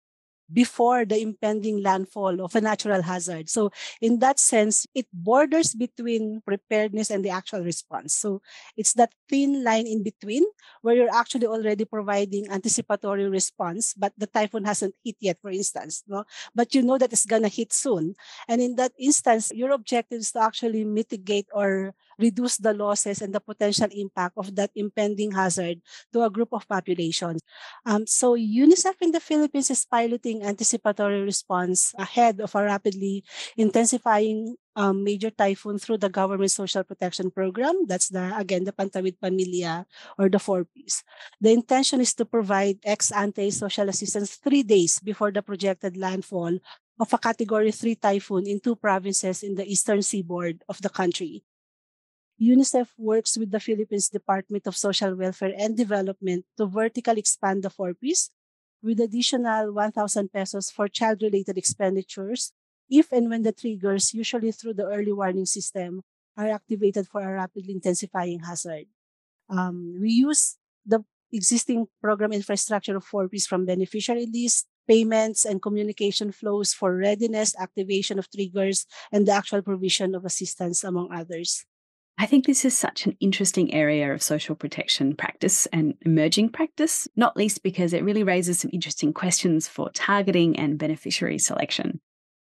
before 0.52 1.04
the 1.04 1.20
impending 1.20 1.82
landfall 1.82 2.40
of 2.40 2.54
a 2.54 2.60
natural 2.60 3.02
hazard. 3.02 3.48
So, 3.48 3.70
in 4.00 4.18
that 4.20 4.38
sense, 4.38 4.86
it 4.94 5.06
borders 5.12 5.74
between 5.74 6.42
preparedness 6.44 7.10
and 7.10 7.24
the 7.24 7.30
actual 7.30 7.62
response. 7.62 8.14
So, 8.14 8.42
it's 8.76 8.92
that 8.94 9.12
thin 9.28 9.64
line 9.64 9.86
in 9.86 10.02
between 10.02 10.44
where 10.82 10.94
you're 10.94 11.14
actually 11.14 11.46
already 11.46 11.84
providing 11.84 12.50
anticipatory 12.50 13.28
response, 13.28 13.94
but 13.94 14.12
the 14.16 14.26
typhoon 14.26 14.64
hasn't 14.64 14.94
hit 15.04 15.16
yet, 15.20 15.38
for 15.40 15.50
instance. 15.50 16.02
No? 16.06 16.24
But 16.54 16.74
you 16.74 16.82
know 16.82 16.98
that 16.98 17.12
it's 17.12 17.26
going 17.26 17.42
to 17.42 17.48
hit 17.48 17.72
soon. 17.72 18.14
And 18.48 18.60
in 18.60 18.76
that 18.76 18.92
instance, 18.98 19.50
your 19.54 19.72
objective 19.72 20.20
is 20.20 20.32
to 20.32 20.42
actually 20.42 20.84
mitigate 20.84 21.46
or 21.52 21.94
reduce 22.18 22.56
the 22.58 22.72
losses 22.72 23.22
and 23.22 23.34
the 23.34 23.40
potential 23.40 23.88
impact 23.92 24.34
of 24.36 24.54
that 24.54 24.70
impending 24.74 25.32
hazard 25.32 25.80
to 26.12 26.22
a 26.22 26.30
group 26.30 26.52
of 26.52 26.68
populations. 26.68 27.40
Um, 27.86 28.06
so 28.06 28.36
UNICEF 28.36 29.00
in 29.00 29.12
the 29.12 29.20
Philippines 29.20 29.70
is 29.70 29.84
piloting 29.84 30.42
anticipatory 30.42 31.22
response 31.22 31.94
ahead 31.98 32.40
of 32.40 32.54
a 32.54 32.64
rapidly 32.64 33.24
intensifying 33.56 34.56
um, 34.76 35.04
major 35.04 35.30
typhoon 35.30 35.78
through 35.78 35.98
the 35.98 36.08
government 36.08 36.50
social 36.50 36.82
protection 36.82 37.30
program. 37.30 37.86
That's 37.86 38.08
the 38.08 38.34
again 38.36 38.64
the 38.64 38.72
Pantawid 38.72 39.18
Pamilya 39.22 39.86
or 40.18 40.28
the 40.28 40.38
4Ps. 40.38 41.02
The 41.40 41.52
intention 41.52 42.00
is 42.00 42.14
to 42.14 42.24
provide 42.24 42.78
ex 42.84 43.12
ante 43.12 43.50
social 43.50 43.88
assistance 43.88 44.36
three 44.36 44.62
days 44.62 44.98
before 44.98 45.30
the 45.30 45.42
projected 45.42 45.96
landfall 45.96 46.58
of 47.00 47.12
a 47.12 47.18
Category 47.18 47.72
3 47.72 47.96
typhoon 47.96 48.46
in 48.46 48.60
two 48.60 48.76
provinces 48.76 49.42
in 49.42 49.54
the 49.54 49.66
eastern 49.66 50.02
seaboard 50.02 50.62
of 50.68 50.80
the 50.80 50.90
country. 50.90 51.42
UNICEF 52.40 52.88
works 52.98 53.38
with 53.38 53.50
the 53.50 53.60
Philippines 53.60 54.08
Department 54.08 54.66
of 54.66 54.76
Social 54.76 55.14
Welfare 55.14 55.54
and 55.56 55.76
Development 55.76 56.44
to 56.56 56.66
vertically 56.66 57.20
expand 57.20 57.62
the 57.62 57.70
4Ps 57.70 58.30
with 58.82 59.00
additional 59.00 59.72
1,000 59.72 60.32
pesos 60.32 60.70
for 60.70 60.88
child-related 60.88 61.56
expenditures 61.56 62.52
if 62.90 63.12
and 63.12 63.30
when 63.30 63.42
the 63.42 63.52
triggers, 63.52 64.12
usually 64.12 64.52
through 64.52 64.74
the 64.74 64.86
early 64.86 65.12
warning 65.12 65.46
system, 65.46 66.02
are 66.36 66.48
activated 66.48 67.06
for 67.06 67.22
a 67.22 67.32
rapidly 67.32 67.72
intensifying 67.72 68.40
hazard. 68.40 68.86
Um, 69.48 69.96
we 70.00 70.10
use 70.10 70.56
the 70.84 71.04
existing 71.32 71.86
program 72.02 72.32
infrastructure 72.32 72.96
of 72.96 73.06
4Ps 73.06 73.46
from 73.46 73.64
beneficiary 73.64 74.26
lists, 74.26 74.66
payments, 74.86 75.44
and 75.44 75.62
communication 75.62 76.32
flows 76.32 76.74
for 76.74 76.94
readiness, 76.94 77.54
activation 77.58 78.18
of 78.18 78.30
triggers, 78.30 78.86
and 79.12 79.26
the 79.26 79.32
actual 79.32 79.62
provision 79.62 80.14
of 80.14 80.24
assistance, 80.24 80.84
among 80.84 81.08
others. 81.12 81.64
I 82.16 82.26
think 82.26 82.46
this 82.46 82.64
is 82.64 82.76
such 82.76 83.06
an 83.06 83.16
interesting 83.18 83.74
area 83.74 84.12
of 84.12 84.22
social 84.22 84.54
protection 84.54 85.16
practice 85.16 85.66
and 85.66 85.94
emerging 86.02 86.50
practice, 86.50 87.08
not 87.16 87.36
least 87.36 87.62
because 87.62 87.92
it 87.92 88.04
really 88.04 88.22
raises 88.22 88.60
some 88.60 88.70
interesting 88.72 89.12
questions 89.12 89.66
for 89.66 89.90
targeting 89.90 90.56
and 90.56 90.78
beneficiary 90.78 91.38
selection. 91.38 92.00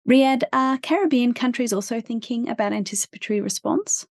Riyad, 0.10 0.44
are 0.54 0.78
Caribbean 0.78 1.34
countries 1.34 1.74
also 1.74 2.00
thinking 2.00 2.48
about 2.48 2.72
anticipatory 2.72 3.42
response? 3.42 4.08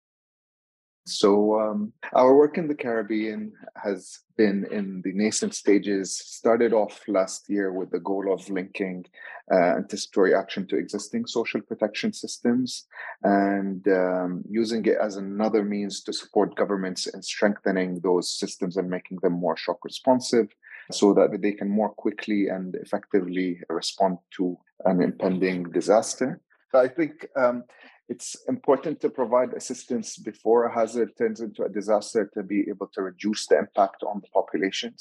So, 1.05 1.59
um, 1.59 1.93
our 2.13 2.37
work 2.37 2.59
in 2.59 2.69
the 2.69 2.77
Caribbean 2.77 3.53
has 3.83 4.21
been 4.37 4.67
in 4.71 5.03
the 5.05 5.13
nascent 5.13 5.55
stages, 5.55 6.17
started 6.17 6.73
off 6.73 7.01
last 7.09 7.51
year 7.51 7.73
with 7.73 7.91
the 7.91 7.99
goal 7.99 8.33
of 8.33 8.49
linking 8.49 9.05
uh, 9.53 9.77
anticipatory 9.79 10.33
action 10.35 10.67
to 10.69 10.77
existing 10.77 11.27
social 11.27 11.61
protection 11.61 12.13
systems 12.13 12.87
and 13.25 13.87
um, 13.89 14.43
using 14.49 14.85
it 14.87 14.97
as 15.03 15.17
another 15.17 15.65
means 15.65 16.03
to 16.05 16.13
support 16.13 16.55
governments 16.55 17.09
in 17.09 17.21
strengthening 17.21 17.99
those 18.01 18.31
systems 18.31 18.77
and 18.77 18.89
making 18.89 19.19
them 19.23 19.33
more 19.33 19.57
shock 19.57 19.85
responsive 19.85 20.49
so 20.93 21.13
that 21.15 21.41
they 21.43 21.53
can 21.53 21.69
more 21.69 21.91
quickly 21.91 22.49
and 22.49 22.77
effectively 22.77 23.61
respond 23.69 24.19
to 24.37 24.57
an 24.85 25.03
impending 25.03 25.65
disaster. 25.65 26.41
So 26.71 26.79
I 26.79 26.89
think 26.89 27.27
um, 27.37 27.65
it's 28.13 28.37
important 28.47 29.01
to 29.01 29.09
provide 29.09 29.55
assistance 29.55 30.09
before 30.31 30.61
a 30.65 30.75
hazard 30.79 31.11
turns 31.17 31.41
into 31.47 31.61
a 31.65 31.75
disaster 31.81 32.23
to 32.35 32.43
be 32.53 32.61
able 32.73 32.89
to 32.95 33.01
reduce 33.11 33.43
the 33.47 33.57
impact 33.65 34.01
on 34.11 34.21
the 34.23 34.31
populations. 34.39 35.01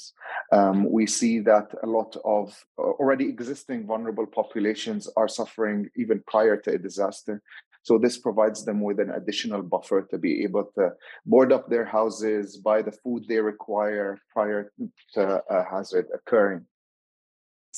Um, 0.58 0.76
we 0.98 1.04
see 1.18 1.34
that 1.40 1.68
a 1.86 1.88
lot 1.98 2.16
of 2.24 2.44
uh, 2.78 2.92
already 3.00 3.26
existing 3.34 3.80
vulnerable 3.92 4.28
populations 4.40 5.02
are 5.20 5.28
suffering 5.28 5.78
even 6.02 6.18
prior 6.26 6.56
to 6.64 6.70
a 6.72 6.78
disaster. 6.88 7.34
So 7.82 7.98
this 7.98 8.16
provides 8.16 8.64
them 8.64 8.80
with 8.80 8.98
an 9.04 9.10
additional 9.10 9.62
buffer 9.62 10.00
to 10.10 10.16
be 10.26 10.32
able 10.46 10.66
to 10.76 10.84
board 11.26 11.50
up 11.52 11.64
their 11.68 11.88
houses, 11.98 12.56
buy 12.56 12.80
the 12.80 12.96
food 13.02 13.20
they 13.28 13.40
require 13.52 14.10
prior 14.34 14.72
to 15.14 15.42
a 15.50 15.60
hazard 15.72 16.06
occurring 16.18 16.64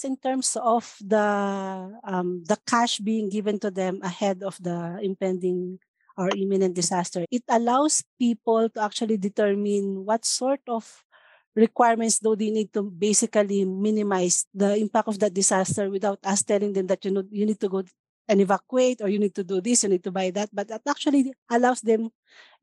in 0.02 0.16
terms 0.18 0.56
of 0.58 0.96
the 0.98 1.22
um, 2.02 2.42
the 2.48 2.58
cash 2.66 2.98
being 2.98 3.28
given 3.30 3.60
to 3.62 3.70
them 3.70 4.00
ahead 4.02 4.42
of 4.42 4.58
the 4.58 4.98
impending 5.02 5.78
or 6.18 6.30
imminent 6.34 6.74
disaster, 6.74 7.24
it 7.30 7.42
allows 7.48 8.02
people 8.18 8.68
to 8.70 8.80
actually 8.82 9.18
determine 9.18 10.02
what 10.04 10.24
sort 10.24 10.62
of 10.66 11.04
requirements 11.54 12.18
do 12.18 12.34
they 12.34 12.50
need 12.50 12.72
to 12.74 12.82
basically 12.82 13.64
minimize 13.64 14.46
the 14.54 14.74
impact 14.76 15.06
of 15.08 15.18
that 15.20 15.34
disaster 15.34 15.88
without 15.90 16.18
us 16.24 16.42
telling 16.42 16.72
them 16.72 16.86
that 16.86 17.04
you 17.04 17.10
know 17.12 17.22
you 17.30 17.46
need 17.46 17.60
to 17.60 17.68
go 17.68 17.82
and 18.28 18.40
evacuate 18.40 19.00
or 19.00 19.08
you 19.08 19.18
need 19.18 19.34
to 19.34 19.44
do 19.44 19.60
this 19.60 19.82
you 19.82 19.90
need 19.90 20.04
to 20.04 20.10
buy 20.10 20.30
that. 20.30 20.48
But 20.52 20.68
that 20.68 20.82
actually 20.88 21.32
allows 21.50 21.80
them 21.80 22.10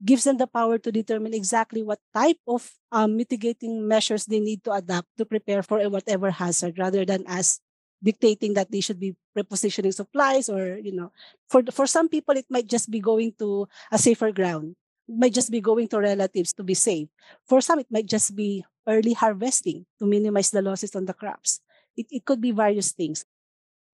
gives 0.03 0.23
them 0.23 0.37
the 0.37 0.47
power 0.47 0.77
to 0.77 0.91
determine 0.91 1.33
exactly 1.33 1.83
what 1.83 1.99
type 2.13 2.39
of 2.47 2.69
um, 2.91 3.17
mitigating 3.17 3.87
measures 3.87 4.25
they 4.25 4.39
need 4.39 4.63
to 4.63 4.71
adapt 4.73 5.07
to 5.17 5.25
prepare 5.25 5.61
for 5.63 5.77
whatever 5.89 6.31
hazard 6.31 6.79
rather 6.79 7.05
than 7.05 7.25
us 7.27 7.59
dictating 8.01 8.55
that 8.55 8.71
they 8.71 8.81
should 8.81 8.99
be 8.99 9.15
repositioning 9.37 9.93
supplies 9.93 10.49
or 10.49 10.77
you 10.81 10.91
know 10.91 11.11
for 11.49 11.61
for 11.69 11.85
some 11.85 12.09
people 12.09 12.35
it 12.35 12.49
might 12.49 12.65
just 12.65 12.89
be 12.89 12.99
going 12.99 13.31
to 13.37 13.69
a 13.91 13.97
safer 13.97 14.31
ground 14.31 14.75
might 15.17 15.33
just 15.33 15.51
be 15.51 15.61
going 15.61 15.87
to 15.89 15.99
relatives 15.99 16.53
to 16.53 16.63
be 16.63 16.73
safe. 16.73 17.07
For 17.47 17.61
some 17.61 17.79
it 17.79 17.91
might 17.91 18.05
just 18.05 18.35
be 18.35 18.65
early 18.87 19.13
harvesting 19.13 19.85
to 19.99 20.05
minimize 20.05 20.51
the 20.51 20.61
losses 20.61 20.95
on 20.95 21.05
the 21.05 21.13
crops. 21.13 21.59
It, 21.97 22.07
it 22.09 22.25
could 22.25 22.41
be 22.41 22.51
various 22.51 22.91
things. 22.91 23.25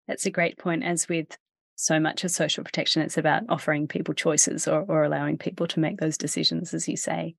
That's 0.06 0.26
a 0.26 0.30
great 0.30 0.58
point 0.58 0.84
as 0.84 1.08
with 1.08 1.36
so 1.76 2.00
much 2.00 2.24
of 2.24 2.30
social 2.30 2.64
protection. 2.64 3.02
It's 3.02 3.18
about 3.18 3.44
offering 3.48 3.86
people 3.86 4.14
choices 4.14 4.66
or, 4.66 4.84
or 4.88 5.04
allowing 5.04 5.38
people 5.38 5.66
to 5.68 5.80
make 5.80 5.98
those 5.98 6.18
decisions, 6.18 6.74
as 6.74 6.88
you 6.88 6.96
say. 6.96 7.36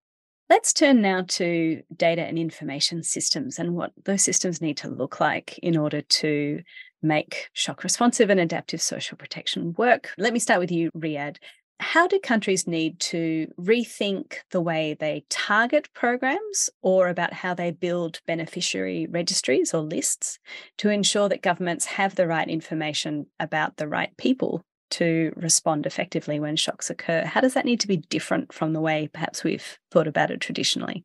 Let's 0.49 0.71
turn 0.71 1.01
now 1.01 1.25
to 1.27 1.81
data 1.93 2.21
and 2.21 2.39
information 2.39 3.03
systems 3.03 3.59
and 3.59 3.75
what 3.75 3.91
those 4.05 4.21
systems 4.21 4.61
need 4.61 4.77
to 4.77 4.87
look 4.89 5.19
like 5.19 5.57
in 5.57 5.75
order 5.75 6.01
to 6.01 6.61
make 7.01 7.49
shock 7.51 7.83
responsive 7.83 8.29
and 8.29 8.39
adaptive 8.39 8.81
social 8.81 9.17
protection 9.17 9.73
work. 9.77 10.11
Let 10.17 10.31
me 10.31 10.39
start 10.39 10.61
with 10.61 10.71
you, 10.71 10.89
Riyad. 10.91 11.37
How 11.79 12.07
do 12.07 12.19
countries 12.19 12.67
need 12.67 12.99
to 13.01 13.51
rethink 13.59 14.37
the 14.51 14.61
way 14.61 14.95
they 14.99 15.25
target 15.29 15.89
programs 15.93 16.69
or 16.81 17.07
about 17.07 17.33
how 17.33 17.53
they 17.53 17.71
build 17.71 18.19
beneficiary 18.25 19.07
registries 19.09 19.73
or 19.73 19.81
lists 19.81 20.39
to 20.77 20.89
ensure 20.89 21.29
that 21.29 21.43
governments 21.43 21.85
have 21.85 22.15
the 22.15 22.27
right 22.27 22.47
information 22.47 23.27
about 23.39 23.77
the 23.77 23.87
right 23.87 24.15
people 24.17 24.61
to 24.89 25.33
respond 25.35 25.85
effectively 25.85 26.39
when 26.39 26.55
shocks 26.55 26.89
occur? 26.89 27.25
How 27.25 27.41
does 27.41 27.53
that 27.53 27.65
need 27.65 27.79
to 27.81 27.87
be 27.87 27.97
different 27.97 28.53
from 28.53 28.73
the 28.73 28.81
way 28.81 29.09
perhaps 29.11 29.43
we've 29.43 29.77
thought 29.91 30.07
about 30.07 30.31
it 30.31 30.41
traditionally? 30.41 31.03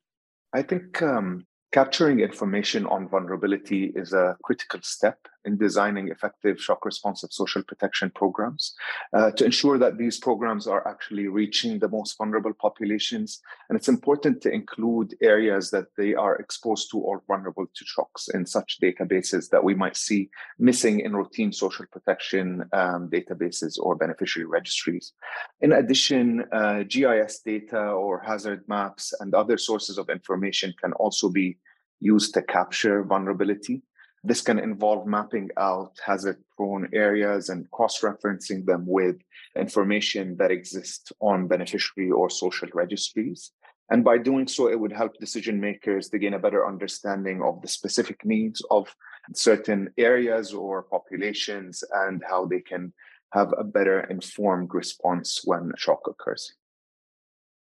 I 0.55 0.62
think 0.62 1.02
um, 1.02 1.45
Capturing 1.73 2.21
information 2.21 2.85
on 2.85 3.09
vulnerability 3.09 3.93
is 3.97 4.12
a 4.12 4.37
critical 4.45 4.81
step 4.83 5.26
in 5.44 5.56
designing 5.56 6.08
effective 6.08 6.61
shock 6.61 6.84
responsive 6.84 7.32
social 7.32 7.62
protection 7.62 8.11
programs 8.14 8.75
uh, 9.12 9.30
to 9.32 9.44
ensure 9.44 9.78
that 9.78 9.99
these 9.99 10.18
programs 10.18 10.66
are 10.66 10.87
actually 10.87 11.28
reaching 11.28 11.78
the 11.78 11.88
most 11.88 12.16
vulnerable 12.16 12.52
populations. 12.52 13.40
And 13.68 13.76
it's 13.78 13.88
important 13.88 14.40
to 14.42 14.52
include 14.52 15.14
areas 15.22 15.70
that 15.70 15.87
they 15.96 16.14
are 16.14 16.37
exposed 16.37 16.90
to 16.90 16.99
or 16.99 17.22
vulnerable 17.26 17.66
to 17.66 17.84
shocks 17.84 18.28
in 18.28 18.46
such 18.46 18.78
databases 18.80 19.50
that 19.50 19.64
we 19.64 19.75
might 19.75 19.96
see 19.96 20.30
missing 20.58 21.00
in 21.00 21.16
routine 21.16 21.52
social 21.52 21.87
protection 21.90 22.64
um, 22.72 23.08
databases 23.11 23.78
or 23.78 23.96
beneficiary 23.96 24.46
registries. 24.46 25.12
In 25.61 25.72
addition, 25.72 26.44
uh, 26.52 26.82
GIS 26.84 27.40
data 27.44 27.80
or 27.80 28.20
hazard 28.20 28.62
maps 28.68 29.12
and 29.20 29.34
other 29.34 29.58
sources 29.58 29.99
of 29.99 30.08
information 30.11 30.75
can 30.80 30.92
also 30.94 31.28
be 31.28 31.58
used 32.00 32.34
to 32.34 32.42
capture 32.42 33.04
vulnerability. 33.04 33.82
This 34.25 34.41
can 34.41 34.59
involve 34.59 35.07
mapping 35.07 35.50
out 35.57 35.99
hazard 36.05 36.38
prone 36.57 36.88
areas 36.93 37.49
and 37.49 37.69
cross 37.73 38.00
referencing 38.00 38.64
them 38.64 38.85
with 38.87 39.17
information 39.57 40.37
that 40.37 40.52
exists 40.52 41.12
on 41.21 41.49
beneficiary 41.49 42.11
or 42.11 42.31
social 42.31 42.69
registries. 42.73 43.50
And 43.91 44.05
by 44.05 44.19
doing 44.19 44.47
so, 44.47 44.69
it 44.69 44.79
would 44.79 44.93
help 44.93 45.19
decision 45.19 45.61
makers 45.61 46.09
to 46.11 46.19
gain 46.19 46.35
a 46.35 46.38
better 46.38 46.67
understanding 46.67 47.43
of 47.43 47.61
the 47.62 47.69
specific 47.69 48.25
needs 48.25 48.64
of 48.71 48.95
certain 49.35 49.91
areas 49.99 50.55
or 50.55 50.85
populations 50.85 51.83
and 51.93 52.23
how 52.29 52.47
they 52.47 52.61
can 52.61 52.93
have 53.33 53.52
a 53.59 53.64
better 53.64 54.00
informed 54.05 54.71
response 54.73 55.41
when 55.45 55.73
a 55.75 55.79
shock 55.79 56.07
occurs. 56.07 56.55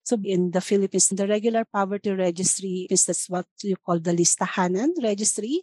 So 0.03 0.17
in 0.23 0.51
the 0.51 0.61
Philippines, 0.61 1.09
the 1.09 1.27
regular 1.27 1.65
poverty 1.65 2.11
registry 2.11 2.87
is 2.89 3.05
that's 3.05 3.29
what 3.29 3.45
you 3.61 3.75
call 3.77 3.99
the 3.99 4.11
listahanan 4.11 4.89
registry. 5.03 5.61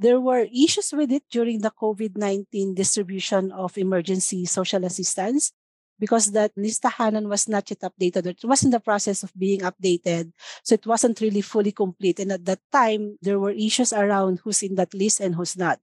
There 0.00 0.18
were 0.18 0.48
issues 0.48 0.96
with 0.96 1.12
it 1.12 1.24
during 1.30 1.60
the 1.60 1.70
COVID-19 1.70 2.74
distribution 2.74 3.52
of 3.52 3.76
emergency 3.76 4.46
social 4.46 4.82
assistance 4.86 5.52
because 6.00 6.32
that 6.32 6.56
listahanan 6.56 7.28
was 7.28 7.46
not 7.46 7.68
yet 7.68 7.84
updated. 7.84 8.24
It 8.24 8.40
was 8.42 8.64
in 8.64 8.70
the 8.70 8.80
process 8.80 9.22
of 9.22 9.30
being 9.36 9.60
updated. 9.60 10.32
So 10.64 10.74
it 10.74 10.86
wasn't 10.86 11.20
really 11.20 11.42
fully 11.42 11.72
complete. 11.72 12.18
And 12.18 12.32
at 12.32 12.46
that 12.46 12.60
time, 12.72 13.18
there 13.20 13.38
were 13.38 13.52
issues 13.52 13.92
around 13.92 14.40
who's 14.42 14.62
in 14.62 14.76
that 14.76 14.94
list 14.94 15.20
and 15.20 15.34
who's 15.34 15.58
not. 15.58 15.78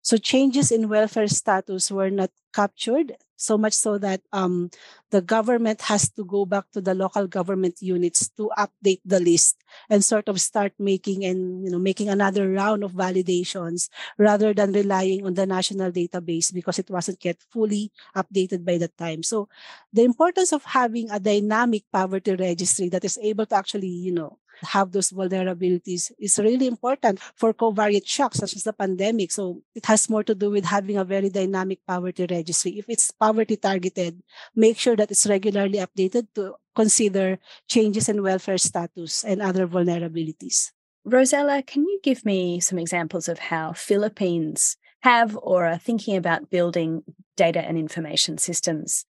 So 0.00 0.16
changes 0.16 0.70
in 0.70 0.88
welfare 0.88 1.26
status 1.26 1.90
were 1.90 2.10
not 2.10 2.30
captured, 2.54 3.18
so 3.36 3.56
much 3.58 3.74
so 3.74 3.98
that 3.98 4.20
um, 4.32 4.70
the 5.10 5.20
government 5.22 5.80
has 5.82 6.10
to 6.10 6.24
go 6.24 6.44
back 6.44 6.64
to 6.72 6.80
the 6.80 6.94
local 6.94 7.26
government 7.26 7.76
units 7.80 8.28
to 8.36 8.50
update 8.58 9.00
the 9.04 9.20
list 9.20 9.56
and 9.90 10.04
sort 10.04 10.28
of 10.28 10.40
start 10.40 10.72
making 10.78 11.24
and 11.24 11.64
you 11.64 11.70
know 11.70 11.78
making 11.78 12.08
another 12.08 12.50
round 12.50 12.82
of 12.82 12.92
validations 12.92 13.88
rather 14.18 14.52
than 14.54 14.72
relying 14.72 15.24
on 15.26 15.34
the 15.34 15.46
national 15.46 15.92
database 15.92 16.52
because 16.52 16.78
it 16.78 16.90
wasn't 16.90 17.22
yet 17.24 17.38
fully 17.50 17.92
updated 18.16 18.64
by 18.64 18.78
that 18.78 18.96
time. 18.98 19.22
So 19.22 19.48
the 19.92 20.04
importance 20.04 20.52
of 20.52 20.64
having 20.64 21.10
a 21.10 21.20
dynamic 21.20 21.84
poverty 21.92 22.34
registry 22.34 22.88
that 22.90 23.04
is 23.04 23.18
able 23.22 23.46
to 23.46 23.56
actually 23.56 23.88
you 23.88 24.12
know 24.12 24.38
have 24.62 24.92
those 24.92 25.10
vulnerabilities 25.10 26.12
is 26.18 26.38
really 26.38 26.66
important 26.66 27.20
for 27.34 27.52
covariate 27.52 28.06
shocks 28.06 28.38
such 28.38 28.56
as 28.56 28.64
the 28.64 28.72
pandemic. 28.72 29.32
So 29.32 29.62
it 29.74 29.86
has 29.86 30.08
more 30.08 30.24
to 30.24 30.34
do 30.34 30.50
with 30.50 30.64
having 30.64 30.96
a 30.96 31.04
very 31.04 31.30
dynamic 31.30 31.80
poverty 31.86 32.26
registry. 32.28 32.78
If 32.78 32.86
it's 32.88 33.10
poverty 33.10 33.56
targeted, 33.56 34.22
make 34.54 34.78
sure 34.78 34.96
that 34.96 35.10
it's 35.10 35.26
regularly 35.26 35.78
updated 35.78 36.28
to 36.34 36.54
consider 36.74 37.38
changes 37.68 38.08
in 38.08 38.22
welfare 38.22 38.58
status 38.58 39.24
and 39.24 39.40
other 39.42 39.66
vulnerabilities. 39.66 40.70
Rosela, 41.06 41.64
can 41.64 41.82
you 41.82 42.00
give 42.02 42.24
me 42.24 42.58
some 42.60 42.78
examples 42.78 43.28
of 43.28 43.38
how 43.38 43.72
Philippines 43.72 44.76
have 45.02 45.38
or 45.40 45.64
are 45.66 45.78
thinking 45.78 46.16
about 46.16 46.50
building 46.50 47.02
data 47.36 47.60
and 47.60 47.78
information 47.78 48.38
systems 48.38 49.04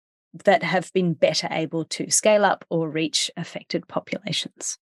that 0.44 0.64
have 0.64 0.92
been 0.94 1.14
better 1.14 1.48
able 1.52 1.86
to 1.86 2.10
scale 2.10 2.44
up 2.44 2.66
or 2.70 2.90
reach 2.90 3.30
affected 3.38 3.88
populations? 3.88 4.80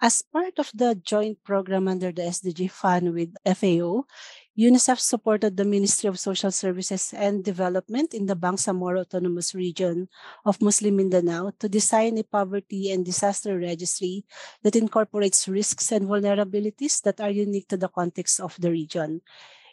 As 0.00 0.22
part 0.22 0.62
of 0.62 0.70
the 0.70 0.94
joint 0.94 1.42
program 1.42 1.88
under 1.88 2.12
the 2.12 2.22
SDG 2.30 2.70
Fund 2.70 3.14
with 3.14 3.34
FAO, 3.42 4.06
UNICEF 4.54 5.00
supported 5.00 5.56
the 5.56 5.64
Ministry 5.64 6.06
of 6.06 6.20
Social 6.20 6.52
Services 6.52 7.12
and 7.12 7.42
Development 7.42 8.14
in 8.14 8.26
the 8.26 8.36
Bangsamoro 8.36 9.00
Autonomous 9.00 9.56
Region 9.56 10.06
of 10.46 10.62
Muslim 10.62 11.02
Mindanao 11.02 11.50
to 11.58 11.68
design 11.68 12.16
a 12.18 12.22
poverty 12.22 12.92
and 12.92 13.04
disaster 13.04 13.58
registry 13.58 14.24
that 14.62 14.76
incorporates 14.76 15.48
risks 15.48 15.90
and 15.90 16.06
vulnerabilities 16.06 17.02
that 17.02 17.20
are 17.20 17.30
unique 17.30 17.66
to 17.66 17.76
the 17.76 17.88
context 17.88 18.38
of 18.38 18.54
the 18.60 18.70
region. 18.70 19.20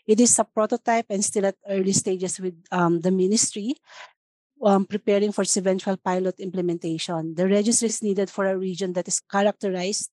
It 0.08 0.20
is 0.20 0.39
a 0.39 0.44
prototype 0.44 1.05
and 1.10 1.24
still 1.24 1.46
at 1.46 1.58
early 1.70 1.94
stages 1.94 2.39
with 2.39 2.58
um, 2.72 3.01
the 3.01 3.12
ministry, 3.12 3.75
um, 4.63 4.86
preparing 4.86 5.32
for 5.32 5.44
its 5.44 5.58
eventual 5.58 5.98
pilot 5.98 6.39
implementation. 6.39 7.36
The 7.36 7.48
registry 7.48 7.89
is 7.89 8.01
needed 8.01 8.32
for 8.32 8.48
a 8.48 8.58
region 8.58 8.94
that 8.94 9.08
is 9.08 9.20
characterized 9.20 10.10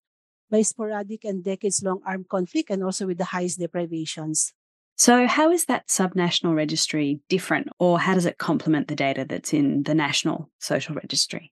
by 0.52 0.60
sporadic 0.60 1.24
and 1.24 1.42
decades 1.42 1.82
long 1.82 2.04
armed 2.04 2.28
conflict 2.28 2.68
and 2.68 2.84
also 2.84 3.06
with 3.08 3.16
the 3.16 3.32
highest 3.32 3.58
deprivations. 3.58 4.52
So, 4.94 5.26
how 5.26 5.50
is 5.50 5.64
that 5.64 5.88
subnational 5.88 6.54
registry 6.54 7.20
different, 7.28 7.68
or 7.80 7.98
how 7.98 8.12
does 8.14 8.26
it 8.26 8.36
complement 8.36 8.86
the 8.86 8.94
data 8.94 9.24
that's 9.26 9.54
in 9.54 9.82
the 9.84 9.94
national 9.96 10.52
social 10.60 10.94
registry? 10.94 11.50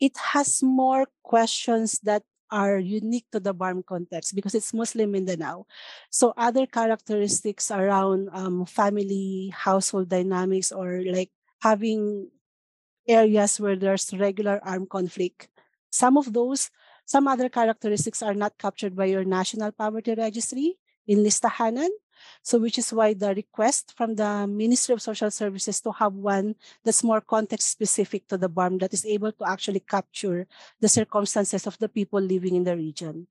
It 0.00 0.16
has 0.32 0.62
more 0.62 1.06
questions 1.22 2.00
that 2.02 2.24
are 2.50 2.78
unique 2.78 3.26
to 3.32 3.38
the 3.38 3.54
BARMM 3.54 3.84
context 3.86 4.34
because 4.34 4.54
it's 4.54 4.74
Muslim 4.74 5.12
Mindanao. 5.12 5.66
So, 6.10 6.32
other 6.36 6.66
characteristics 6.66 7.70
around 7.70 8.30
um, 8.32 8.64
family, 8.64 9.52
household 9.54 10.08
dynamics, 10.08 10.72
or 10.72 11.04
like 11.04 11.30
having 11.60 12.30
areas 13.06 13.60
where 13.60 13.76
there's 13.76 14.12
regular 14.16 14.58
armed 14.64 14.88
conflict, 14.88 15.48
some 15.90 16.16
of 16.16 16.32
those 16.32 16.70
some 17.04 17.28
other 17.28 17.48
characteristics 17.48 18.22
are 18.22 18.34
not 18.34 18.58
captured 18.58 18.96
by 18.96 19.06
your 19.06 19.24
national 19.24 19.72
poverty 19.72 20.14
registry 20.14 20.76
in 21.06 21.18
listahanan. 21.18 21.88
So, 22.42 22.58
which 22.58 22.78
is 22.78 22.92
why 22.92 23.14
the 23.14 23.34
request 23.34 23.94
from 23.96 24.14
the 24.14 24.46
Ministry 24.46 24.92
of 24.92 25.02
Social 25.02 25.30
Services 25.30 25.80
to 25.80 25.90
have 25.92 26.14
one 26.14 26.54
that's 26.84 27.02
more 27.02 27.20
context 27.20 27.70
specific 27.70 28.28
to 28.28 28.38
the 28.38 28.48
BARMM 28.48 28.78
that 28.80 28.94
is 28.94 29.04
able 29.04 29.32
to 29.32 29.44
actually 29.44 29.80
capture 29.80 30.46
the 30.80 30.88
circumstances 30.88 31.66
of 31.66 31.78
the 31.78 31.88
people 31.88 32.20
living 32.20 32.54
in 32.54 32.62
the 32.62 32.76
region. 32.76 33.26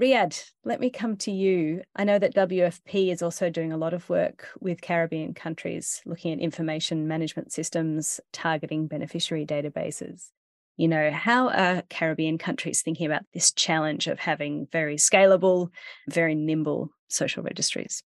Riyad, 0.00 0.50
let 0.64 0.80
me 0.80 0.88
come 0.88 1.16
to 1.18 1.32
you. 1.32 1.82
I 1.96 2.04
know 2.04 2.18
that 2.18 2.34
WFP 2.34 3.12
is 3.12 3.22
also 3.22 3.50
doing 3.50 3.72
a 3.72 3.76
lot 3.76 3.92
of 3.92 4.08
work 4.08 4.48
with 4.60 4.80
Caribbean 4.80 5.34
countries, 5.34 6.00
looking 6.06 6.32
at 6.32 6.38
information 6.38 7.08
management 7.08 7.52
systems, 7.52 8.20
targeting 8.32 8.86
beneficiary 8.86 9.44
databases 9.44 10.30
you 10.76 10.88
know, 10.88 11.10
how 11.10 11.48
are 11.50 11.82
Caribbean 11.90 12.38
countries 12.38 12.82
thinking 12.82 13.06
about 13.06 13.22
this 13.34 13.52
challenge 13.52 14.06
of 14.06 14.18
having 14.18 14.66
very 14.72 14.96
scalable, 14.96 15.68
very 16.08 16.34
nimble 16.34 16.90
social 17.08 17.42
registries? 17.42 18.02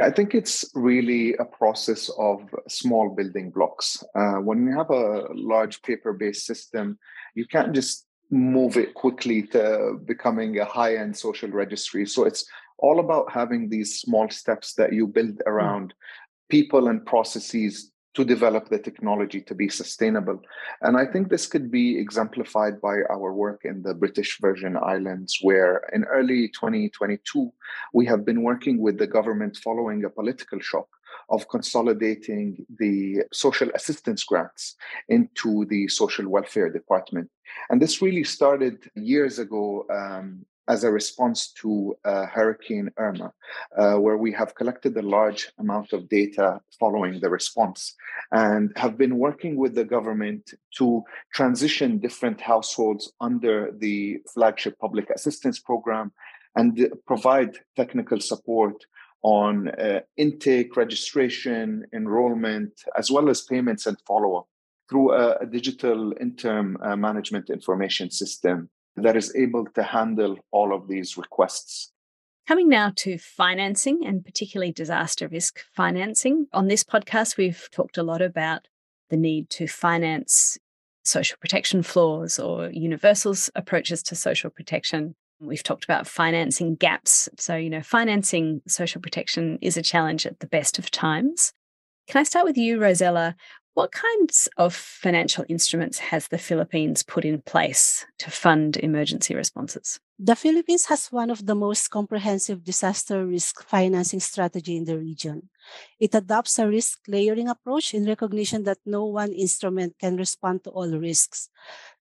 I 0.00 0.10
think 0.10 0.34
it's 0.34 0.64
really 0.74 1.34
a 1.34 1.44
process 1.44 2.10
of 2.18 2.42
small 2.68 3.10
building 3.10 3.50
blocks. 3.50 4.02
Uh, 4.14 4.34
when 4.34 4.66
you 4.66 4.76
have 4.76 4.90
a 4.90 5.28
large 5.32 5.82
paper 5.82 6.12
based 6.12 6.46
system, 6.46 6.98
you 7.34 7.46
can't 7.46 7.72
just 7.72 8.06
move 8.30 8.76
it 8.76 8.94
quickly 8.94 9.42
to 9.42 10.00
becoming 10.04 10.58
a 10.58 10.64
high 10.64 10.96
end 10.96 11.16
social 11.16 11.50
registry. 11.50 12.06
So 12.06 12.24
it's 12.24 12.44
all 12.78 12.98
about 12.98 13.32
having 13.32 13.68
these 13.68 14.00
small 14.00 14.28
steps 14.30 14.74
that 14.74 14.92
you 14.92 15.06
build 15.06 15.40
hmm. 15.44 15.48
around 15.48 15.90
mm. 15.90 16.48
people 16.48 16.88
and 16.88 17.06
processes 17.06 17.92
to 18.14 18.24
develop 18.24 18.68
the 18.68 18.78
technology 18.78 19.40
to 19.40 19.54
be 19.54 19.68
sustainable. 19.68 20.40
And 20.82 20.96
I 20.96 21.04
think 21.06 21.28
this 21.28 21.46
could 21.46 21.70
be 21.70 21.98
exemplified 21.98 22.80
by 22.80 22.96
our 23.10 23.32
work 23.32 23.62
in 23.64 23.82
the 23.82 23.94
British 23.94 24.38
Virgin 24.40 24.76
Islands, 24.76 25.38
where 25.42 25.82
in 25.92 26.04
early 26.04 26.48
2022, 26.48 27.52
we 27.92 28.06
have 28.06 28.24
been 28.24 28.42
working 28.42 28.78
with 28.78 28.98
the 28.98 29.06
government 29.06 29.56
following 29.56 30.04
a 30.04 30.10
political 30.10 30.60
shock 30.60 30.88
of 31.30 31.48
consolidating 31.48 32.64
the 32.78 33.22
social 33.32 33.68
assistance 33.74 34.24
grants 34.24 34.76
into 35.08 35.64
the 35.66 35.88
social 35.88 36.28
welfare 36.28 36.70
department. 36.70 37.30
And 37.70 37.80
this 37.80 38.02
really 38.02 38.24
started 38.24 38.90
years 38.94 39.38
ago 39.38 39.86
um, 39.90 40.44
as 40.68 40.84
a 40.84 40.90
response 40.90 41.52
to 41.60 41.94
uh, 42.04 42.26
Hurricane 42.26 42.90
Irma, 42.96 43.32
uh, 43.76 43.94
where 43.96 44.16
we 44.16 44.32
have 44.32 44.54
collected 44.54 44.96
a 44.96 45.02
large 45.02 45.50
amount 45.58 45.92
of 45.92 46.08
data 46.08 46.60
following 46.78 47.20
the 47.20 47.28
response 47.28 47.94
and 48.32 48.72
have 48.76 48.96
been 48.96 49.18
working 49.18 49.56
with 49.56 49.74
the 49.74 49.84
government 49.84 50.52
to 50.78 51.02
transition 51.32 51.98
different 51.98 52.40
households 52.40 53.12
under 53.20 53.70
the 53.78 54.18
flagship 54.32 54.78
public 54.78 55.10
assistance 55.10 55.58
program 55.58 56.12
and 56.56 56.88
provide 57.06 57.58
technical 57.76 58.20
support 58.20 58.86
on 59.22 59.68
uh, 59.70 60.00
intake, 60.16 60.76
registration, 60.76 61.84
enrollment, 61.94 62.72
as 62.96 63.10
well 63.10 63.28
as 63.28 63.42
payments 63.42 63.86
and 63.86 63.96
follow 64.06 64.36
up 64.36 64.46
through 64.88 65.12
a, 65.12 65.36
a 65.38 65.46
digital 65.46 66.12
interim 66.20 66.76
uh, 66.82 66.94
management 66.94 67.48
information 67.48 68.10
system 68.10 68.68
that 68.96 69.16
is 69.16 69.34
able 69.34 69.66
to 69.66 69.82
handle 69.82 70.38
all 70.50 70.74
of 70.74 70.88
these 70.88 71.16
requests. 71.16 71.92
Coming 72.46 72.68
now 72.68 72.92
to 72.96 73.16
financing 73.16 74.04
and 74.04 74.24
particularly 74.24 74.70
disaster 74.70 75.28
risk 75.28 75.60
financing. 75.74 76.46
On 76.52 76.68
this 76.68 76.84
podcast, 76.84 77.36
we've 77.36 77.68
talked 77.72 77.96
a 77.96 78.02
lot 78.02 78.20
about 78.20 78.68
the 79.08 79.16
need 79.16 79.48
to 79.50 79.66
finance 79.66 80.58
social 81.04 81.38
protection 81.40 81.82
floors 81.82 82.38
or 82.38 82.70
universal 82.70 83.34
approaches 83.54 84.02
to 84.02 84.14
social 84.14 84.50
protection. 84.50 85.14
We've 85.40 85.62
talked 85.62 85.84
about 85.84 86.06
financing 86.06 86.74
gaps. 86.74 87.28
So, 87.38 87.56
you 87.56 87.70
know, 87.70 87.82
financing 87.82 88.62
social 88.66 89.00
protection 89.00 89.58
is 89.60 89.76
a 89.76 89.82
challenge 89.82 90.26
at 90.26 90.40
the 90.40 90.46
best 90.46 90.78
of 90.78 90.90
times. 90.90 91.52
Can 92.08 92.20
I 92.20 92.24
start 92.24 92.44
with 92.44 92.58
you, 92.58 92.78
Rosela? 92.78 93.34
What 93.74 93.90
kinds 93.90 94.48
of 94.56 94.72
financial 94.72 95.44
instruments 95.48 95.98
has 95.98 96.28
the 96.28 96.38
Philippines 96.38 97.02
put 97.02 97.24
in 97.24 97.42
place 97.42 98.06
to 98.18 98.30
fund 98.30 98.76
emergency 98.76 99.34
responses? 99.34 99.98
The 100.16 100.36
Philippines 100.36 100.86
has 100.86 101.10
one 101.10 101.28
of 101.28 101.44
the 101.44 101.56
most 101.56 101.90
comprehensive 101.90 102.62
disaster 102.62 103.26
risk 103.26 103.64
financing 103.64 104.20
strategy 104.20 104.76
in 104.76 104.84
the 104.84 104.96
region. 104.96 105.50
It 105.98 106.14
adopts 106.14 106.60
a 106.60 106.68
risk 106.68 107.00
layering 107.08 107.48
approach 107.48 107.94
in 107.94 108.06
recognition 108.06 108.62
that 108.62 108.78
no 108.86 109.06
one 109.06 109.32
instrument 109.32 109.98
can 109.98 110.16
respond 110.16 110.62
to 110.64 110.70
all 110.70 110.88
risks. 110.88 111.50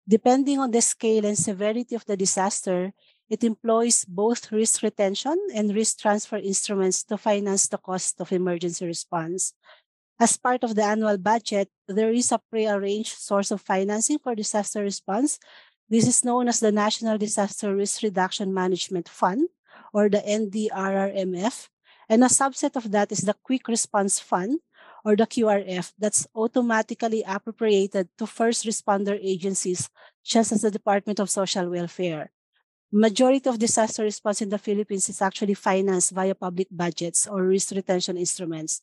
Depending 0.08 0.58
on 0.58 0.72
the 0.72 0.82
scale 0.82 1.24
and 1.24 1.38
severity 1.38 1.94
of 1.94 2.04
the 2.04 2.16
disaster, 2.16 2.92
it 3.28 3.44
employs 3.44 4.04
both 4.04 4.50
risk 4.50 4.82
retention 4.82 5.38
and 5.54 5.72
risk 5.72 6.00
transfer 6.00 6.38
instruments 6.38 7.04
to 7.04 7.16
finance 7.16 7.68
the 7.68 7.78
cost 7.78 8.20
of 8.20 8.32
emergency 8.32 8.84
response. 8.86 9.54
As 10.20 10.36
part 10.36 10.62
of 10.64 10.74
the 10.76 10.84
annual 10.84 11.16
budget, 11.16 11.72
there 11.88 12.12
is 12.12 12.30
a 12.30 12.36
prearranged 12.52 13.16
source 13.16 13.50
of 13.50 13.64
financing 13.64 14.18
for 14.18 14.34
disaster 14.34 14.82
response. 14.84 15.40
This 15.88 16.06
is 16.06 16.22
known 16.22 16.46
as 16.46 16.60
the 16.60 16.70
National 16.70 17.16
Disaster 17.16 17.74
Risk 17.74 18.02
Reduction 18.02 18.52
Management 18.52 19.08
Fund, 19.08 19.48
or 19.94 20.10
the 20.10 20.20
NDRRMF. 20.20 21.68
And 22.10 22.22
a 22.22 22.28
subset 22.28 22.76
of 22.76 22.92
that 22.92 23.10
is 23.10 23.24
the 23.24 23.32
Quick 23.32 23.66
Response 23.66 24.20
Fund, 24.20 24.60
or 25.06 25.16
the 25.16 25.24
QRF, 25.24 25.94
that's 25.98 26.28
automatically 26.36 27.24
appropriated 27.26 28.10
to 28.18 28.26
first 28.26 28.66
responder 28.66 29.18
agencies, 29.22 29.88
such 30.22 30.52
as 30.52 30.60
the 30.60 30.70
Department 30.70 31.18
of 31.18 31.30
Social 31.30 31.70
Welfare. 31.70 32.30
Majority 32.92 33.48
of 33.48 33.58
disaster 33.58 34.02
response 34.02 34.42
in 34.42 34.50
the 34.50 34.58
Philippines 34.58 35.08
is 35.08 35.22
actually 35.22 35.54
financed 35.54 36.10
via 36.10 36.34
public 36.34 36.68
budgets 36.70 37.26
or 37.26 37.44
risk 37.44 37.70
retention 37.70 38.18
instruments. 38.18 38.82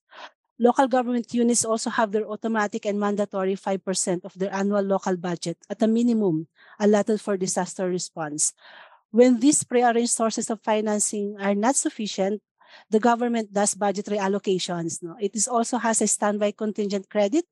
Local 0.60 0.88
government 0.88 1.34
units 1.34 1.64
also 1.64 1.90
have 1.90 2.12
their 2.12 2.26
automatic 2.26 2.86
and 2.86 3.00
mandatory 3.00 3.56
5% 3.56 4.26
of 4.26 4.34
their 4.34 4.54
annual 4.54 4.82
local 4.82 5.16
budget 5.16 5.58
at 5.70 5.82
a 5.82 5.88
minimum 5.88 6.48
allotted 6.80 7.22
for 7.22 7.38
disaster 7.38 7.88
response. 7.88 8.54
When 9.12 9.40
these 9.40 9.64
prearranged 9.64 10.12
sources 10.12 10.50
of 10.50 10.62
financing 10.62 11.38
are 11.40 11.56
not 11.56 11.76
sufficient, 11.76 12.42
the 12.90 13.00
government 13.00 13.54
does 13.54 13.76
budgetary 13.76 14.18
allocations. 14.18 15.02
No? 15.02 15.16
It 15.20 15.36
is 15.36 15.48
also 15.48 15.78
has 15.78 16.02
a 16.02 16.08
standby 16.08 16.52
contingent 16.52 17.10
credit 17.10 17.46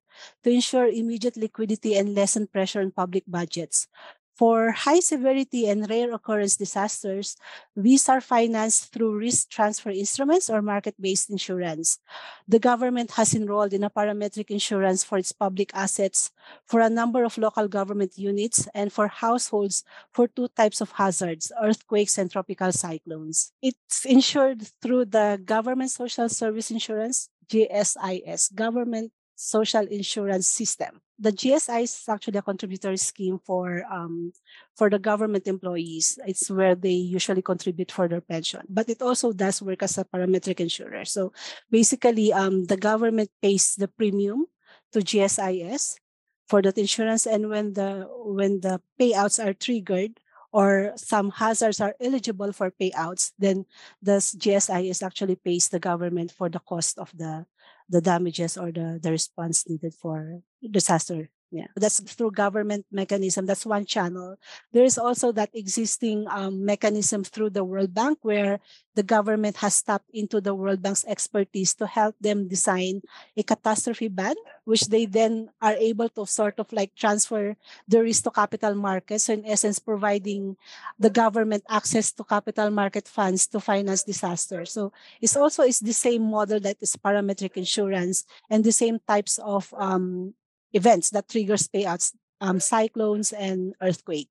to 0.44 0.50
ensure 0.50 0.88
immediate 0.88 1.38
liquidity 1.38 1.96
and 1.96 2.16
lessen 2.16 2.48
pressure 2.48 2.82
on 2.82 2.92
public 2.92 3.24
budgets. 3.28 3.88
For 4.36 4.72
high 4.72 5.00
severity 5.00 5.68
and 5.70 5.90
rare 5.90 6.14
occurrence 6.14 6.58
disasters, 6.58 7.38
these 7.76 8.10
are 8.10 8.20
financed 8.20 8.92
through 8.92 9.16
risk 9.18 9.50
transfer 9.50 9.92
instruments 9.92 10.50
or 10.50 10.62
market 10.62 11.00
based 11.00 11.30
insurance. 11.30 12.00
The 12.46 12.60
government 12.60 13.12
has 13.12 13.34
enrolled 13.34 13.72
in 13.72 13.86
a 13.86 13.90
parametric 13.90 14.52
insurance 14.52 15.06
for 15.06 15.18
its 15.18 15.32
public 15.32 15.72
assets 15.74 16.32
for 16.66 16.82
a 16.82 16.90
number 16.90 17.24
of 17.24 17.38
local 17.38 17.70
government 17.70 18.18
units 18.18 18.68
and 18.76 18.92
for 18.92 19.08
households 19.08 19.86
for 20.12 20.28
two 20.28 20.50
types 20.50 20.82
of 20.82 20.92
hazards 20.92 21.52
earthquakes 21.62 22.18
and 22.18 22.30
tropical 22.30 22.74
cyclones. 22.74 23.54
It's 23.62 24.04
insured 24.04 24.68
through 24.82 25.06
the 25.06 25.40
Government 25.44 25.92
Social 25.92 26.28
Service 26.28 26.72
Insurance, 26.72 27.30
GSIS, 27.48 28.54
Government 28.54 29.14
social 29.36 29.86
insurance 29.88 30.48
system. 30.48 31.02
The 31.20 31.32
GSI 31.32 31.84
is 31.84 32.04
actually 32.10 32.40
a 32.40 32.42
contributory 32.42 32.98
scheme 32.98 33.40
for 33.40 33.84
um, 33.92 34.34
for 34.76 34.90
the 34.90 35.00
government 35.00 35.48
employees. 35.48 36.20
It's 36.26 36.52
where 36.52 36.76
they 36.76 36.96
usually 36.96 37.42
contribute 37.42 37.92
for 37.92 38.08
their 38.08 38.22
pension, 38.22 38.64
but 38.68 38.90
it 38.90 39.02
also 39.02 39.32
does 39.32 39.62
work 39.62 39.84
as 39.84 39.98
a 39.98 40.04
parametric 40.04 40.60
insurer. 40.60 41.06
So 41.06 41.32
basically, 41.72 42.34
um, 42.34 42.66
the 42.66 42.78
government 42.78 43.30
pays 43.42 43.76
the 43.76 43.88
premium 43.88 44.48
to 44.92 45.00
GSIS 45.00 46.00
for 46.48 46.62
that 46.62 46.78
insurance, 46.78 47.26
and 47.26 47.50
when 47.50 47.74
the 47.74 48.08
when 48.12 48.60
the 48.60 48.82
payouts 49.00 49.40
are 49.40 49.54
triggered, 49.54 50.20
or 50.56 50.96
some 50.96 51.32
hazards 51.32 51.82
are 51.84 51.96
eligible 52.00 52.52
for 52.56 52.72
payouts, 52.72 53.36
then 53.38 53.66
the 54.02 54.24
GSIS 54.24 55.04
actually 55.04 55.36
pays 55.36 55.68
the 55.68 55.84
government 55.84 56.32
for 56.32 56.48
the 56.48 56.64
cost 56.64 56.98
of 56.98 57.12
the 57.12 57.46
the 57.90 58.02
damages 58.02 58.58
or 58.58 58.72
the, 58.72 59.00
the 59.02 59.12
response 59.12 59.68
needed 59.68 59.94
for 59.94 60.42
disaster 60.72 61.30
yeah. 61.56 61.72
That's 61.76 62.04
through 62.04 62.36
government 62.36 62.86
mechanism 62.92 63.48
that's 63.48 63.66
one 63.66 63.88
channel. 63.88 64.36
There 64.76 64.84
is 64.84 65.00
also 65.00 65.32
that 65.40 65.56
existing 65.56 66.28
um, 66.28 66.66
mechanism 66.68 67.24
through 67.24 67.56
the 67.56 67.64
world 67.64 67.96
bank 67.96 68.20
where 68.22 68.60
the 68.96 69.04
government 69.04 69.64
has 69.64 69.82
tapped 69.82 70.12
into 70.12 70.42
the 70.42 70.54
world 70.54 70.84
bank's 70.84 71.08
expertise 71.08 71.74
to 71.76 71.88
help 71.88 72.16
them 72.20 72.48
design 72.48 73.02
a 73.38 73.44
catastrophe 73.44 74.12
bond 74.12 74.36
which 74.66 74.92
they 74.92 75.06
then 75.06 75.48
are 75.62 75.80
able 75.80 76.10
to 76.10 76.26
sort 76.26 76.60
of 76.60 76.68
like 76.74 76.92
transfer 76.96 77.56
the 77.88 78.04
risk 78.04 78.24
to 78.24 78.32
capital 78.32 78.76
markets. 78.76 79.26
So 79.26 79.34
in 79.34 79.46
essence 79.46 79.80
providing 79.80 80.58
the 81.00 81.10
government 81.10 81.64
access 81.70 82.12
to 82.14 82.24
capital 82.24 82.70
market 82.70 83.08
funds 83.08 83.48
to 83.48 83.60
finance 83.60 84.04
disasters. 84.04 84.74
So 84.74 84.92
it's 85.22 85.38
also 85.38 85.64
is 85.64 85.80
the 85.80 85.94
same 85.94 86.24
model 86.28 86.60
that 86.60 86.78
is 86.82 86.98
parametric 86.98 87.56
insurance 87.56 88.26
and 88.50 88.64
the 88.64 88.74
same 88.74 89.00
types 89.08 89.40
of 89.40 89.74
um, 89.78 90.34
events 90.76 91.10
that 91.12 91.30
triggers 91.30 91.68
payouts, 91.68 92.14
um, 92.42 92.60
cyclones 92.60 93.32
and 93.32 93.74
earthquake. 93.82 94.30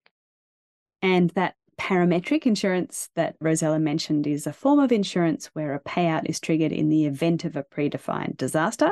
And 1.03 1.31
that 1.31 1.55
parametric 1.81 2.47
insurance 2.47 3.09
that 3.17 3.39
Rosela 3.41 3.81
mentioned 3.81 4.27
is 4.27 4.47
a 4.47 4.53
form 4.53 4.79
of 4.79 4.93
insurance 4.93 5.47
where 5.55 5.75
a 5.75 5.81
payout 5.81 6.29
is 6.29 6.39
triggered 6.39 6.71
in 6.71 6.89
the 6.89 7.07
event 7.07 7.45
of 7.45 7.57
a 7.57 7.65
predefined 7.65 8.37
disaster, 8.37 8.91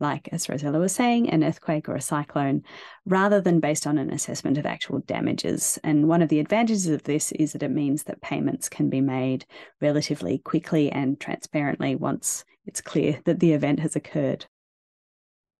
like, 0.00 0.28
as 0.32 0.46
Rosela 0.46 0.80
was 0.80 0.92
saying, 0.92 1.28
an 1.28 1.44
earthquake 1.44 1.88
or 1.88 1.94
a 1.94 2.00
cyclone, 2.00 2.62
rather 3.04 3.40
than 3.40 3.60
based 3.60 3.86
on 3.86 3.98
an 3.98 4.10
assessment 4.10 4.56
of 4.56 4.64
actual 4.64 5.00
damages. 5.00 5.78
And 5.84 6.08
one 6.08 6.22
of 6.22 6.30
the 6.30 6.40
advantages 6.40 6.86
of 6.86 7.02
this 7.02 7.32
is 7.32 7.52
that 7.52 7.62
it 7.62 7.70
means 7.70 8.04
that 8.04 8.22
payments 8.22 8.68
can 8.68 8.88
be 8.88 9.00
made 9.00 9.44
relatively 9.80 10.38
quickly 10.38 10.90
and 10.90 11.20
transparently 11.20 11.96
once 11.96 12.44
it's 12.64 12.80
clear 12.80 13.20
that 13.24 13.40
the 13.40 13.52
event 13.52 13.80
has 13.80 13.96
occurred. 13.96 14.46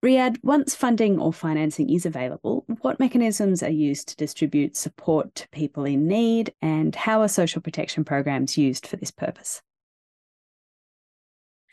Riyad, 0.04 0.38
once 0.42 0.74
funding 0.74 1.20
or 1.20 1.32
financing 1.32 1.88
is 1.88 2.04
available, 2.04 2.64
what 2.80 2.98
mechanisms 2.98 3.62
are 3.62 3.70
used 3.70 4.08
to 4.08 4.16
distribute 4.16 4.76
support 4.76 5.32
to 5.36 5.48
people 5.50 5.84
in 5.84 6.08
need, 6.08 6.52
and 6.60 6.96
how 6.96 7.22
are 7.22 7.28
social 7.28 7.62
protection 7.62 8.04
programs 8.04 8.58
used 8.58 8.84
for 8.84 8.96
this 8.96 9.12
purpose? 9.12 9.62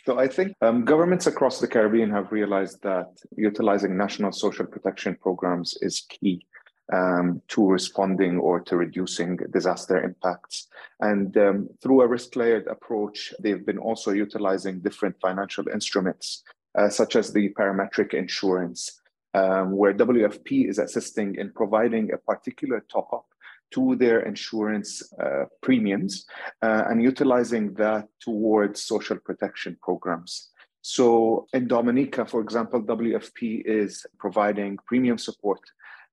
So 0.06 0.20
I 0.20 0.28
think 0.28 0.54
um, 0.62 0.86
governments 0.86 1.26
across 1.26 1.60
the 1.60 1.68
Caribbean 1.68 2.12
have 2.12 2.32
realized 2.32 2.84
that 2.84 3.08
utilizing 3.36 3.98
national 3.98 4.32
social 4.32 4.68
protection 4.68 5.18
programs 5.20 5.76
is 5.82 6.02
key 6.02 6.46
um, 6.94 7.42
to 7.50 7.68
responding 7.68 8.38
or 8.38 8.60
to 8.62 8.78
reducing 8.78 9.38
disaster 9.52 10.04
impacts. 10.04 10.68
And 11.00 11.36
um, 11.38 11.70
through 11.82 12.02
a 12.02 12.08
risk 12.08 12.36
layered 12.36 12.68
approach, 12.68 13.34
they've 13.42 13.66
been 13.66 13.78
also 13.80 14.12
utilizing 14.12 14.82
different 14.82 15.16
financial 15.20 15.68
instruments 15.68 16.44
uh, 16.78 16.90
such 16.90 17.16
as 17.16 17.34
the 17.34 17.50
parametric 17.50 18.14
insurance, 18.14 19.02
um, 19.34 19.76
where 19.76 19.94
WFP 19.94 20.70
is 20.70 20.80
assisting 20.80 21.36
in 21.36 21.52
providing 21.52 22.12
a 22.12 22.18
particular 22.18 22.86
top 22.92 23.12
up 23.14 23.26
to 23.72 23.96
their 23.96 24.22
insurance 24.22 25.04
uh, 25.24 25.46
premiums 25.62 26.26
uh, 26.62 26.84
and 26.90 27.04
utilizing 27.04 27.74
that 27.76 28.08
towards 28.20 28.84
social 28.84 29.18
protection 29.18 29.78
programs. 29.82 30.50
So 30.82 31.48
in 31.54 31.68
Dominica, 31.68 32.26
for 32.26 32.42
example, 32.42 32.82
WFP 32.82 33.64
is 33.66 34.06
providing 34.18 34.78
premium 34.88 35.18
support 35.18 35.60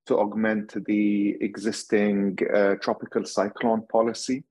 to 0.07 0.19
augment 0.19 0.85
the 0.87 1.37
existing 1.41 2.39
uh, 2.55 2.75
tropical 2.77 3.25
cyclone 3.25 3.87
policy. 3.87 4.45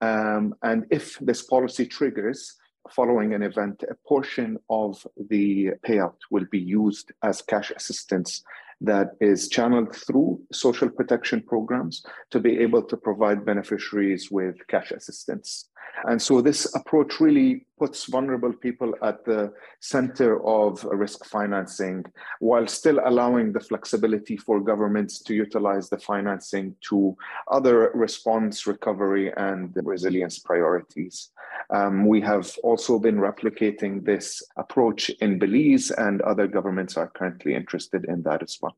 Um, 0.00 0.54
and 0.62 0.86
if 0.90 1.18
this 1.20 1.42
policy 1.42 1.86
triggers, 1.86 2.56
following 2.94 3.34
an 3.34 3.42
event, 3.42 3.84
a 3.90 3.94
portion 4.06 4.58
of 4.68 5.06
the 5.28 5.70
payout 5.86 6.16
will 6.30 6.46
be 6.50 6.58
used 6.58 7.12
as 7.22 7.42
cash 7.42 7.70
assistance 7.70 8.42
that 8.80 9.10
is 9.20 9.48
channeled 9.48 9.94
through 9.94 10.40
social 10.52 10.90
protection 10.90 11.40
programs 11.40 12.04
to 12.30 12.40
be 12.40 12.58
able 12.58 12.82
to 12.82 12.96
provide 12.96 13.46
beneficiaries 13.46 14.30
with 14.30 14.56
cash 14.66 14.90
assistance. 14.90 15.68
And 16.04 16.20
so 16.20 16.40
this 16.40 16.74
approach 16.74 17.20
really 17.20 17.66
puts 17.78 18.06
vulnerable 18.06 18.52
people 18.52 18.94
at 19.02 19.24
the 19.24 19.52
center 19.80 20.44
of 20.46 20.84
risk 20.84 21.24
financing 21.24 22.04
while 22.40 22.66
still 22.66 23.00
allowing 23.04 23.52
the 23.52 23.60
flexibility 23.60 24.36
for 24.36 24.60
governments 24.60 25.20
to 25.20 25.34
utilize 25.34 25.88
the 25.88 25.98
financing 25.98 26.74
to 26.88 27.16
other 27.50 27.90
response, 27.94 28.66
recovery, 28.66 29.32
and 29.36 29.72
resilience 29.84 30.38
priorities. 30.38 31.30
Um, 31.70 32.06
we 32.06 32.20
have 32.20 32.56
also 32.62 32.98
been 32.98 33.16
replicating 33.16 34.04
this 34.04 34.42
approach 34.56 35.10
in 35.20 35.38
Belize, 35.38 35.90
and 35.90 36.20
other 36.22 36.46
governments 36.46 36.96
are 36.96 37.08
currently 37.08 37.54
interested 37.54 38.04
in 38.06 38.22
that 38.22 38.42
as 38.42 38.58
well. 38.60 38.76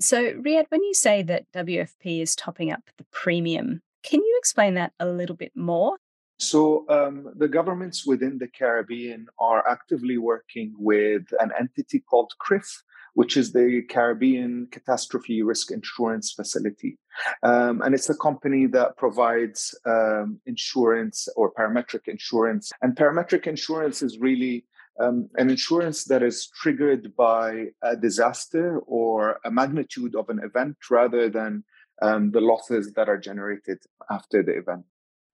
So, 0.00 0.34
Riyad, 0.34 0.66
when 0.68 0.84
you 0.84 0.94
say 0.94 1.22
that 1.22 1.50
WFP 1.52 2.22
is 2.22 2.36
topping 2.36 2.70
up 2.70 2.82
the 2.98 3.06
premium, 3.10 3.82
can 4.04 4.20
you 4.20 4.36
explain 4.38 4.74
that 4.74 4.92
a 5.00 5.06
little 5.06 5.34
bit 5.34 5.52
more? 5.56 5.96
So, 6.38 6.84
um, 6.88 7.32
the 7.36 7.48
governments 7.48 8.06
within 8.06 8.38
the 8.38 8.46
Caribbean 8.46 9.26
are 9.40 9.66
actively 9.68 10.18
working 10.18 10.74
with 10.78 11.24
an 11.40 11.50
entity 11.58 11.98
called 11.98 12.32
CCRIF, 12.40 12.68
which 13.14 13.36
is 13.36 13.52
the 13.52 13.82
Caribbean 13.88 14.68
Catastrophe 14.70 15.42
Risk 15.42 15.72
Insurance 15.72 16.32
Facility. 16.32 16.96
Um, 17.42 17.82
and 17.82 17.92
it's 17.92 18.08
a 18.08 18.16
company 18.16 18.66
that 18.66 18.96
provides 18.96 19.74
um, 19.84 20.40
insurance 20.46 21.26
or 21.34 21.52
parametric 21.52 22.06
insurance. 22.06 22.70
And 22.82 22.94
parametric 22.94 23.48
insurance 23.48 24.02
is 24.02 24.18
really 24.20 24.64
um, 25.00 25.28
an 25.36 25.50
insurance 25.50 26.04
that 26.04 26.22
is 26.22 26.48
triggered 26.54 27.16
by 27.16 27.66
a 27.82 27.96
disaster 27.96 28.78
or 28.86 29.40
a 29.44 29.50
magnitude 29.50 30.14
of 30.14 30.28
an 30.28 30.40
event 30.42 30.76
rather 30.88 31.28
than 31.28 31.64
um, 32.00 32.30
the 32.30 32.40
losses 32.40 32.92
that 32.92 33.08
are 33.08 33.18
generated 33.18 33.78
after 34.10 34.42
the 34.42 34.56
event. 34.56 34.84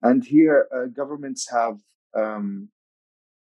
And 0.05 0.23
here, 0.25 0.69
uh, 0.73 0.85
governments 0.87 1.51
have 1.51 1.79
um, 2.15 2.69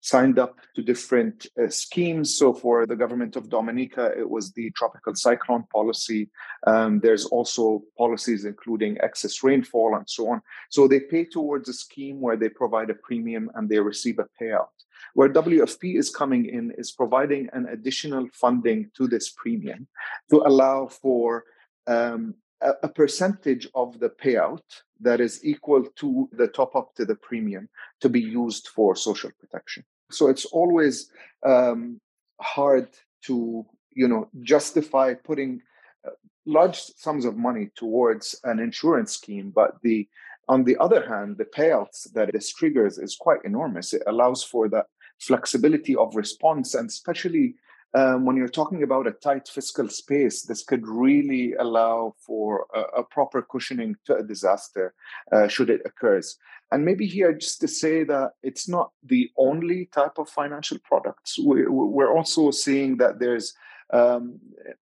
signed 0.01 0.39
up 0.39 0.57
to 0.75 0.81
different 0.81 1.47
uh, 1.61 1.69
schemes. 1.69 2.37
So 2.37 2.53
for 2.53 2.85
the 2.85 2.95
government 2.95 3.35
of 3.35 3.49
Dominica, 3.49 4.11
it 4.17 4.29
was 4.29 4.51
the 4.51 4.69
tropical 4.71 5.15
cyclone 5.15 5.63
policy. 5.73 6.29
Um, 6.67 6.99
there's 6.99 7.25
also 7.25 7.83
policies 7.97 8.45
including 8.45 8.97
excess 9.01 9.43
rainfall 9.43 9.95
and 9.95 10.09
so 10.09 10.29
on. 10.29 10.41
So 10.69 10.87
they 10.87 10.99
pay 10.99 11.25
towards 11.25 11.67
a 11.69 11.73
scheme 11.73 12.21
where 12.21 12.37
they 12.37 12.49
provide 12.49 12.89
a 12.89 12.93
premium 12.93 13.49
and 13.55 13.67
they 13.67 13.79
receive 13.79 14.19
a 14.19 14.27
payout. 14.41 14.67
Where 15.13 15.29
WFP 15.29 15.97
is 15.97 16.09
coming 16.09 16.45
in 16.45 16.73
is 16.77 16.91
providing 16.91 17.49
an 17.53 17.67
additional 17.67 18.27
funding 18.33 18.91
to 18.97 19.07
this 19.07 19.29
premium 19.29 19.87
to 20.29 20.37
allow 20.45 20.87
for 20.87 21.45
um, 21.87 22.35
a, 22.61 22.87
percentage 22.89 23.67
of 23.75 23.99
the 23.99 24.09
payout 24.09 24.61
that 24.99 25.21
is 25.21 25.43
equal 25.43 25.85
to 25.95 26.29
the 26.33 26.47
top 26.47 26.75
up 26.75 26.93
to 26.95 27.05
the 27.05 27.15
premium 27.15 27.69
to 28.01 28.09
be 28.09 28.19
used 28.19 28.67
for 28.69 28.95
social 28.95 29.31
protection. 29.39 29.83
So 30.11 30.27
it's 30.27 30.45
always 30.45 31.11
um, 31.45 32.01
hard 32.41 32.89
to 33.25 33.65
you 33.91 34.07
know 34.07 34.29
justify 34.41 35.13
putting 35.13 35.61
uh, 36.05 36.11
large 36.45 36.77
sums 36.77 37.25
of 37.25 37.37
money 37.37 37.69
towards 37.75 38.39
an 38.43 38.59
insurance 38.59 39.13
scheme, 39.13 39.51
but 39.51 39.71
the 39.83 40.07
on 40.47 40.63
the 40.63 40.77
other 40.77 41.07
hand, 41.07 41.37
the 41.37 41.45
payouts 41.45 42.11
that 42.13 42.31
this 42.33 42.51
triggers 42.51 42.97
is 42.97 43.15
quite 43.15 43.39
enormous. 43.45 43.93
It 43.93 44.01
allows 44.07 44.43
for 44.43 44.67
that 44.69 44.87
flexibility 45.19 45.95
of 45.95 46.15
response, 46.15 46.73
and 46.73 46.89
especially 46.89 47.55
um, 47.95 48.25
when 48.25 48.35
you're 48.35 48.47
talking 48.47 48.83
about 48.83 49.07
a 49.07 49.11
tight 49.11 49.47
fiscal 49.47 49.89
space, 49.89 50.43
this 50.43 50.63
could 50.63 50.85
really 50.87 51.53
allow 51.55 52.13
for 52.19 52.67
a, 52.73 52.99
a 52.99 53.03
proper 53.03 53.41
cushioning 53.41 53.95
to 54.05 54.15
a 54.15 54.23
disaster 54.23 54.93
uh, 55.31 55.47
should 55.47 55.69
it 55.69 55.81
occurs. 55.85 56.37
And 56.71 56.85
maybe 56.85 57.07
here, 57.07 57.33
just 57.33 57.61
to 57.61 57.67
say 57.67 58.03
that 58.03 58.33
it's 58.43 58.69
not 58.69 58.91
the 59.03 59.31
only 59.37 59.85
type 59.87 60.19
of 60.19 60.29
financial 60.29 60.77
products. 60.83 61.39
We, 61.39 61.67
we're 61.67 62.15
also 62.15 62.51
seeing 62.51 62.97
that 62.97 63.19
there's 63.19 63.55
um, 63.91 64.39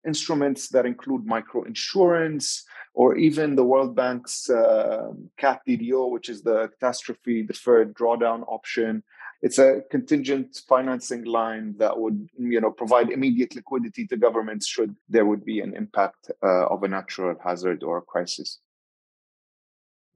instruments 0.08 0.70
that 0.70 0.86
include 0.86 1.26
micro 1.26 1.64
insurance 1.64 2.64
or 2.94 3.18
even 3.18 3.56
the 3.56 3.66
World 3.66 3.96
Bank's 3.96 4.50
uh, 4.50 5.12
CAT 5.38 5.62
DDO, 5.68 6.12
which 6.12 6.30
is 6.30 6.42
the 6.42 6.70
catastrophe 6.70 7.44
deferred 7.44 7.94
drawdown 7.96 8.44
option, 8.48 9.04
it's 9.44 9.60
a 9.60 9.82
contingent 9.92 10.62
financing 10.68 11.26
line 11.26 11.76
that 11.78 12.00
would 12.00 12.28
you 12.38 12.60
know 12.62 12.72
provide 12.72 13.10
immediate 13.10 13.54
liquidity 13.56 14.08
to 14.08 14.18
governments 14.18 14.66
should 14.66 14.96
there 15.10 15.26
would 15.26 15.46
be 15.46 15.60
an 15.60 15.76
impact 15.76 16.32
uh, 16.42 16.66
of 16.68 16.82
a 16.82 16.88
natural 16.88 17.36
hazard 17.44 17.84
or 17.84 17.98
a 18.00 18.02
crisis 18.02 18.60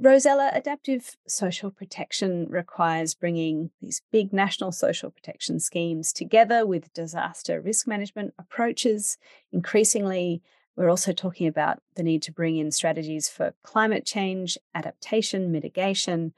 Rosela, 0.02 0.56
adaptive 0.56 1.18
social 1.28 1.72
protection 1.72 2.46
requires 2.50 3.16
bringing 3.16 3.72
these 3.82 4.04
big 4.12 4.32
national 4.32 4.72
social 4.72 5.10
protection 5.10 5.60
schemes 5.60 6.14
together 6.14 6.68
with 6.68 6.94
disaster 6.94 7.60
risk 7.60 7.88
management 7.88 8.36
approaches. 8.38 9.18
Increasingly, 9.52 10.44
we're 10.76 10.92
also 10.92 11.14
talking 11.14 11.48
about 11.48 11.80
the 11.96 12.04
need 12.04 12.22
to 12.22 12.32
bring 12.32 12.58
in 12.58 12.70
strategies 12.70 13.28
for 13.28 13.56
climate 13.64 14.06
change, 14.06 14.56
adaptation, 14.76 15.52
mitigation, 15.52 16.34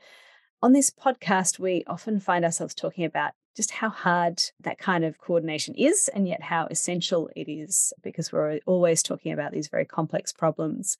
on 0.62 0.74
this 0.74 0.90
podcast, 0.90 1.60
we 1.60 1.84
often 1.88 2.20
find 2.20 2.44
ourselves 2.44 2.76
talking 2.76 3.06
about 3.06 3.32
just 3.56 3.72
how 3.72 3.90
hard 3.90 4.42
that 4.62 4.78
kind 4.78 5.04
of 5.04 5.20
coordination 5.20 5.76
is, 5.76 6.10
and 6.14 6.28
yet 6.28 6.44
how 6.44 6.68
essential 6.68 7.30
it 7.36 7.52
is, 7.52 7.94
because 8.02 8.32
we're 8.32 8.60
always 8.66 9.04
talking 9.04 9.32
about 9.32 9.52
these 9.52 9.68
very 9.68 9.86
complex 9.86 10.32
problems. 10.32 10.98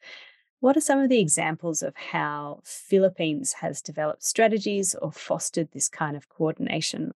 What 0.60 0.76
are 0.76 0.82
some 0.82 1.00
of 1.00 1.10
the 1.10 1.20
examples 1.20 1.82
of 1.82 1.96
how 1.96 2.62
Philippines 2.66 3.54
has 3.54 3.82
developed 3.82 4.24
strategies 4.24 4.94
or 4.96 5.12
fostered 5.12 5.70
this 5.72 5.88
kind 5.88 6.18
of 6.18 6.28
coordination? 6.28 7.14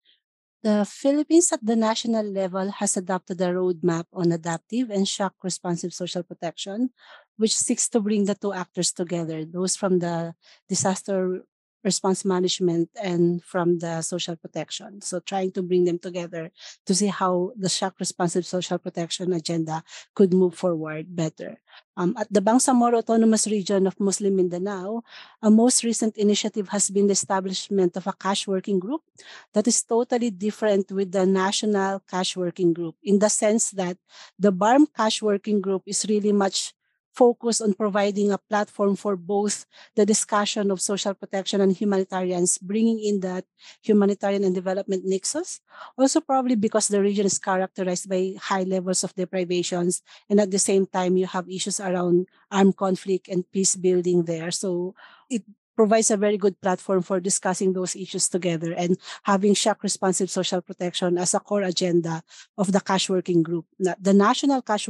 The 0.63 0.85
Philippines 0.89 1.51
at 1.51 1.65
the 1.65 1.75
national 1.75 2.25
level 2.25 2.71
has 2.71 2.97
adopted 2.97 3.41
a 3.41 3.49
roadmap 3.49 4.05
on 4.13 4.31
adaptive 4.31 4.91
and 4.91 5.09
shock 5.09 5.35
responsive 5.43 5.93
social 5.93 6.23
protection, 6.23 6.91
which 7.37 7.57
seeks 7.57 7.89
to 7.89 8.01
bring 8.01 8.27
the 8.27 8.37
two 8.37 8.53
actors 8.53 8.93
together 8.93 9.45
those 9.45 9.75
from 9.75 9.99
the 9.99 10.35
disaster 10.69 11.43
response 11.85 12.25
management 12.25 12.91
and 13.01 13.43
from 13.45 13.79
the 13.79 14.03
social 14.03 14.37
protection. 14.37 15.01
So 15.01 15.21
trying 15.21 15.53
to 15.53 15.63
bring 15.63 15.85
them 15.85 15.99
together 15.99 16.51
to 16.87 16.95
see 16.95 17.09
how 17.09 17.53
the 17.57 17.69
shock 17.69 17.99
responsive 17.99 18.47
social 18.47 18.79
protection 18.79 19.33
agenda 19.33 19.83
could 20.15 20.33
move 20.33 20.55
forward 20.55 21.15
better. 21.15 21.61
Um, 21.97 22.17
at 22.19 22.33
the 22.33 22.41
Bangsamoro 22.41 22.99
Autonomous 22.99 23.47
Region 23.47 23.87
of 23.87 24.01
Muslim 24.01 24.37
Mindanao, 24.37 25.03
a 25.43 25.51
most 25.51 25.85
recent 25.85 26.17
initiative 26.17 26.69
has 26.69 26.89
been 26.89 27.07
the 27.07 27.13
establishment 27.13 27.97
of 27.97 28.07
a 28.07 28.15
cash 28.15 28.47
working 28.47 28.79
group 28.79 29.03
that 29.53 29.67
is 29.67 29.83
totally 29.83 30.31
different 30.31 30.91
with 30.91 31.13
the 31.13 31.27
national 31.27 32.01
cash 32.09 32.37
working 32.37 32.73
group 32.73 32.97
in 33.03 33.19
the 33.19 33.29
sense 33.29 33.71
that 33.73 33.99
the 34.39 34.53
BARMM 34.53 34.87
cash 34.97 35.21
working 35.21 35.61
group 35.61 35.83
is 35.87 36.07
really 36.09 36.33
much 36.33 36.73
focus 37.15 37.61
on 37.61 37.75
providing 37.75 38.33
a 38.33 38.39
platform 38.39 38.97
for 38.97 39.17
both 39.17 39.67
the 39.97 40.07
discussion 40.07 40.71
of 40.71 40.81
social 40.81 41.15
protection 41.15 41.61
and 41.61 41.77
humanitarians, 41.77 42.59
bringing 42.59 42.99
in 42.99 43.21
that 43.21 43.45
humanitarian 43.83 44.45
and 44.45 44.55
development 44.55 45.05
nexus. 45.05 45.61
Also, 45.97 46.21
probably 46.21 46.57
because 46.57 46.89
the 46.89 47.01
region 47.01 47.27
is 47.27 47.39
characterized 47.39 48.09
by 48.09 48.35
high 48.41 48.65
levels 48.65 49.05
of 49.05 49.15
deprivations, 49.15 50.03
and 50.29 50.41
at 50.41 50.51
the 50.51 50.59
same 50.59 50.87
time, 50.87 51.17
you 51.17 51.27
have 51.27 51.49
issues 51.49 51.81
around 51.81 52.27
armed 52.51 52.77
conflict 52.77 53.29
and 53.29 53.45
peace 53.53 53.77
building 53.77 54.25
there. 54.25 54.51
So 54.51 54.95
it 55.29 55.43
provides 55.75 56.11
a 56.11 56.17
very 56.17 56.37
good 56.37 56.61
platform 56.61 57.03
for 57.03 57.19
discussing 57.19 57.73
those 57.73 57.97
issues 57.97 58.29
together 58.29 58.73
and 58.73 58.99
having 59.23 59.55
shock 59.55 59.83
responsive 59.83 60.31
social 60.31 60.61
protection 60.61 61.17
as 61.17 61.33
a 61.35 61.41
core 61.41 61.63
agenda 61.63 62.23
of 62.59 62.73
the 62.73 62.81
cash 62.81 63.09
working 63.09 63.43
group. 63.43 63.65
The 63.79 64.13
national 64.13 64.63
cash 64.63 64.87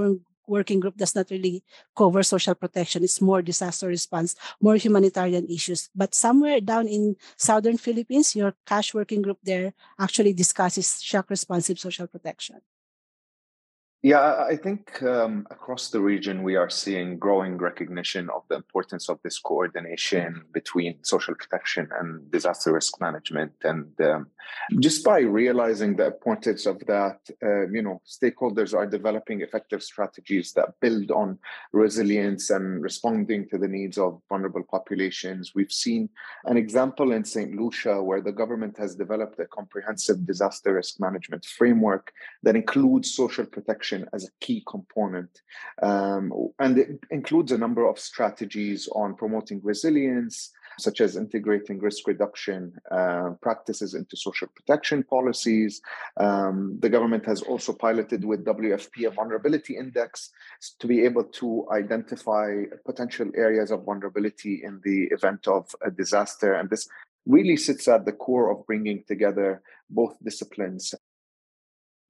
working 0.53 0.81
group 0.81 0.97
does 1.01 1.17
not 1.17 1.33
really 1.33 1.65
cover 1.97 2.23
social 2.23 2.55
protection. 2.55 3.03
It's 3.03 3.21
more 3.25 3.41
disaster 3.41 3.89
response, 3.89 4.37
more 4.61 4.77
humanitarian 4.77 5.49
issues. 5.49 5.89
But 5.97 6.15
somewhere 6.15 6.61
down 6.61 6.87
in 6.87 7.17
southern 7.41 7.79
Philippines, 7.81 8.37
your 8.37 8.53
cash 8.69 8.93
working 8.93 9.23
group 9.25 9.41
there 9.43 9.73
actually 9.99 10.35
discusses 10.37 11.01
shock 11.01 11.31
responsive 11.31 11.79
social 11.81 12.07
protection. 12.07 12.61
Yeah, 14.05 14.45
I 14.49 14.57
think 14.57 15.01
um, 15.05 15.47
across 15.53 15.91
the 15.91 16.01
region, 16.01 16.43
we 16.43 16.57
are 16.57 16.69
seeing 16.69 17.19
growing 17.19 17.57
recognition 17.57 18.29
of 18.31 18.43
the 18.49 18.57
importance 18.57 19.09
of 19.09 19.21
this 19.23 19.39
coordination 19.39 20.43
between 20.53 20.99
social 21.05 21.37
protection 21.37 21.89
and 22.01 22.29
disaster 22.29 22.73
risk 22.73 23.01
management. 23.01 23.53
And 23.63 23.93
um, 24.01 24.27
just 24.81 25.05
by 25.05 25.21
realizing 25.21 25.95
the 25.95 26.07
importance 26.07 26.67
of 26.67 26.81
that, 26.87 27.21
uh, 27.45 27.69
you 27.69 27.81
know, 27.81 28.03
stakeholders 28.05 28.75
are 28.75 28.89
developing 28.89 29.41
effective 29.41 29.85
strategies 29.85 30.53
that 30.55 30.81
build 30.81 31.13
on 31.13 31.39
resilience 31.71 32.51
and 32.51 32.83
responding 32.83 33.49
to 33.51 33.59
the 33.59 33.69
needs 33.69 33.99
of 33.99 34.21
vulnerable 34.29 34.65
populations. 34.69 35.53
We've 35.55 35.71
seen 35.71 36.09
an 36.47 36.57
example 36.57 37.13
in 37.13 37.25
St. 37.25 37.55
Lucia 37.55 38.03
where 38.03 38.21
the 38.21 38.33
government 38.33 38.77
has 38.79 38.97
developed 38.97 39.39
a 39.39 39.47
comprehensive 39.47 40.27
disaster 40.27 40.75
risk 40.75 40.99
management 40.99 41.45
framework 41.45 42.13
that 42.43 42.57
includes 42.57 43.15
social 43.15 43.47
protection 43.47 43.92
as 44.13 44.25
a 44.25 44.33
key 44.41 44.63
component. 44.69 45.31
Um, 45.83 46.33
and 46.59 46.79
it 46.79 47.01
includes 47.11 47.53
a 47.53 47.59
number 47.59 47.87
of 47.89 47.99
strategies 47.99 48.89
on 48.95 49.15
promoting 49.15 49.61
resilience, 49.63 50.51
such 50.79 51.01
as 51.01 51.17
integrating 51.17 51.79
risk 51.79 52.07
reduction 52.07 52.73
uh, 52.91 53.31
practices 53.41 53.95
into 53.95 54.17
social 54.17 54.49
protection 54.57 55.03
policies. 55.03 55.81
Um, 56.19 56.79
the 56.81 56.89
government 56.89 57.27
has 57.27 57.43
also 57.43 57.73
piloted 57.73 58.25
with 58.25 58.45
WFP 58.45 59.07
a 59.07 59.11
vulnerability 59.11 59.77
index 59.77 60.31
to 60.81 60.87
be 60.87 61.05
able 61.05 61.25
to 61.25 61.67
identify 61.71 62.47
potential 62.85 63.31
areas 63.37 63.71
of 63.71 63.85
vulnerability 63.85 64.63
in 64.65 64.81
the 64.85 65.09
event 65.17 65.47
of 65.47 65.75
a 65.85 65.91
disaster. 65.91 66.55
And 66.55 66.71
this 66.71 66.89
really 67.27 67.57
sits 67.57 67.87
at 67.89 68.05
the 68.05 68.13
core 68.13 68.51
of 68.51 68.67
bringing 68.67 69.05
together 69.07 69.63
both 69.91 70.17
disciplines 70.25 70.95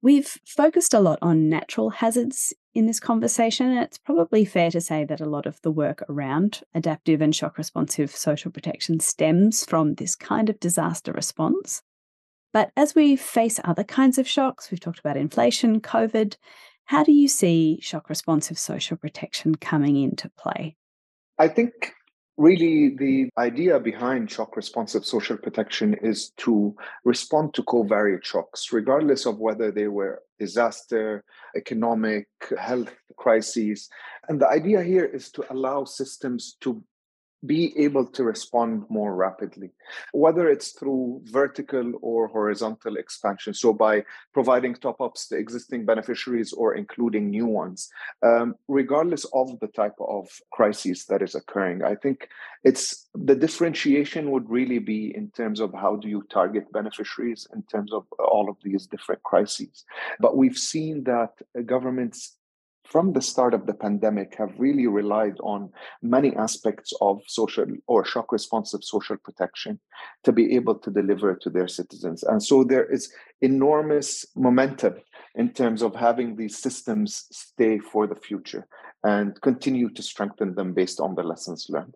We've 0.03 0.37
focused 0.45 0.93
a 0.93 0.99
lot 0.99 1.17
on 1.21 1.47
natural 1.47 1.89
hazards 1.89 2.53
in 2.75 2.87
this 2.87 2.99
conversation, 2.99 3.69
and 3.69 3.79
it's 3.79 3.97
probably 3.97 4.43
fair 4.43 4.69
to 4.71 4.81
say 4.81 5.05
that 5.05 5.21
a 5.21 5.25
lot 5.25 5.45
of 5.45 5.61
the 5.61 5.71
work 5.71 6.03
around 6.09 6.59
adaptive 6.75 7.21
and 7.21 7.33
shock 7.33 7.57
responsive 7.57 8.13
social 8.13 8.51
protection 8.51 8.99
stems 8.99 9.63
from 9.63 9.93
this 9.93 10.17
kind 10.17 10.49
of 10.49 10.59
disaster 10.59 11.13
response. 11.13 11.83
But 12.51 12.71
as 12.75 12.93
we 12.93 13.15
face 13.15 13.61
other 13.63 13.85
kinds 13.85 14.17
of 14.17 14.27
shocks, 14.27 14.69
we've 14.69 14.81
talked 14.81 14.99
about 14.99 15.15
inflation, 15.15 15.79
COVID, 15.79 16.35
how 16.83 17.05
do 17.05 17.13
you 17.13 17.29
see 17.29 17.79
shock 17.81 18.09
responsive 18.09 18.59
social 18.59 18.97
protection 18.97 19.55
coming 19.55 19.95
into 19.95 20.29
play? 20.37 20.75
I 21.39 21.47
think 21.47 21.93
really 22.37 22.95
the 22.95 23.29
idea 23.37 23.79
behind 23.79 24.29
shock 24.29 24.55
responsive 24.55 25.05
social 25.05 25.37
protection 25.37 25.93
is 26.01 26.31
to 26.37 26.75
respond 27.05 27.53
to 27.53 27.63
covariate 27.63 28.23
shocks 28.23 28.73
regardless 28.73 29.25
of 29.25 29.39
whether 29.39 29.71
they 29.71 29.87
were 29.87 30.21
disaster 30.39 31.23
economic 31.55 32.27
health 32.59 32.93
crises. 33.17 33.89
And 34.27 34.41
the 34.41 34.47
idea 34.47 34.81
here 34.81 35.05
is 35.05 35.31
to 35.31 35.45
allow 35.53 35.85
systems 35.85 36.57
to 36.61 36.83
be 37.45 37.77
able 37.77 38.05
to 38.05 38.23
respond 38.23 38.83
more 38.89 39.15
rapidly, 39.15 39.71
whether 40.13 40.47
it's 40.49 40.71
through 40.71 41.21
vertical 41.25 41.93
or 42.01 42.27
horizontal 42.27 42.97
expansion. 42.97 43.53
So, 43.53 43.73
by 43.73 44.03
providing 44.33 44.75
top 44.75 45.01
ups 45.01 45.27
to 45.27 45.37
existing 45.37 45.85
beneficiaries 45.85 46.53
or 46.53 46.75
including 46.75 47.29
new 47.29 47.45
ones, 47.45 47.89
um, 48.21 48.55
regardless 48.67 49.25
of 49.33 49.59
the 49.59 49.67
type 49.67 49.95
of 49.99 50.27
crisis 50.51 51.05
that 51.05 51.21
is 51.21 51.35
occurring. 51.35 51.83
I 51.83 51.95
think 51.95 52.27
it's 52.63 53.09
the 53.13 53.35
differentiation 53.35 54.31
would 54.31 54.49
really 54.49 54.79
be 54.79 55.15
in 55.15 55.29
terms 55.31 55.59
of 55.59 55.73
how 55.73 55.95
do 55.95 56.07
you 56.07 56.23
target 56.31 56.71
beneficiaries 56.71 57.47
in 57.53 57.63
terms 57.63 57.91
of 57.93 58.05
all 58.19 58.49
of 58.49 58.57
these 58.63 58.87
different 58.87 59.23
crises. 59.23 59.83
But 60.19 60.37
we've 60.37 60.57
seen 60.57 61.03
that 61.03 61.33
governments 61.65 62.37
from 62.83 63.13
the 63.13 63.21
start 63.21 63.53
of 63.53 63.65
the 63.65 63.73
pandemic 63.73 64.35
have 64.35 64.53
really 64.57 64.87
relied 64.87 65.37
on 65.41 65.71
many 66.01 66.35
aspects 66.35 66.93
of 67.01 67.21
social 67.27 67.65
or 67.87 68.05
shock 68.05 68.31
responsive 68.31 68.83
social 68.83 69.17
protection 69.17 69.79
to 70.23 70.31
be 70.31 70.55
able 70.55 70.75
to 70.75 70.91
deliver 70.91 71.35
to 71.35 71.49
their 71.49 71.67
citizens. 71.67 72.23
And 72.23 72.43
so 72.43 72.63
there 72.63 72.85
is 72.85 73.11
enormous 73.41 74.25
momentum 74.35 74.95
in 75.35 75.49
terms 75.53 75.81
of 75.81 75.95
having 75.95 76.35
these 76.35 76.57
systems 76.57 77.25
stay 77.31 77.79
for 77.79 78.05
the 78.05 78.15
future 78.15 78.67
and 79.03 79.39
continue 79.41 79.89
to 79.89 80.03
strengthen 80.03 80.55
them 80.55 80.73
based 80.73 80.99
on 80.99 81.15
the 81.15 81.23
lessons 81.23 81.67
learned. 81.69 81.95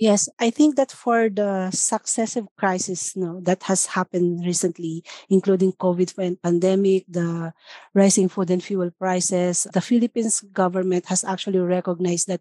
Yes, 0.00 0.28
I 0.40 0.48
think 0.50 0.76
that 0.76 0.90
for 0.90 1.28
the 1.28 1.70
successive 1.70 2.48
crises 2.58 3.12
no, 3.14 3.40
that 3.44 3.62
has 3.64 3.86
happened 3.86 4.44
recently, 4.44 5.04
including 5.28 5.72
COVID 5.76 6.40
pandemic, 6.42 7.04
the 7.08 7.52
rising 7.94 8.28
food 8.28 8.50
and 8.50 8.64
fuel 8.64 8.90
prices, 8.98 9.66
the 9.72 9.82
Philippines 9.82 10.40
government 10.52 11.06
has 11.06 11.24
actually 11.24 11.60
recognized 11.60 12.26
that 12.28 12.40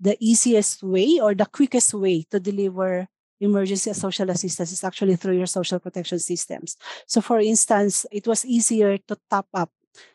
the 0.00 0.16
easiest 0.20 0.82
way 0.82 1.20
or 1.20 1.34
the 1.34 1.46
quickest 1.46 1.92
way 1.94 2.24
to 2.30 2.40
deliver 2.40 3.06
emergency 3.40 3.92
social 3.92 4.30
assistance 4.30 4.72
is 4.72 4.82
actually 4.82 5.16
through 5.16 5.36
your 5.36 5.46
social 5.46 5.78
protection 5.78 6.18
systems. 6.18 6.76
So 7.06 7.20
for 7.20 7.38
instance, 7.38 8.06
it 8.10 8.26
was 8.26 8.44
easier 8.46 8.96
to 9.06 9.18
top 9.28 9.46
up 9.52 9.70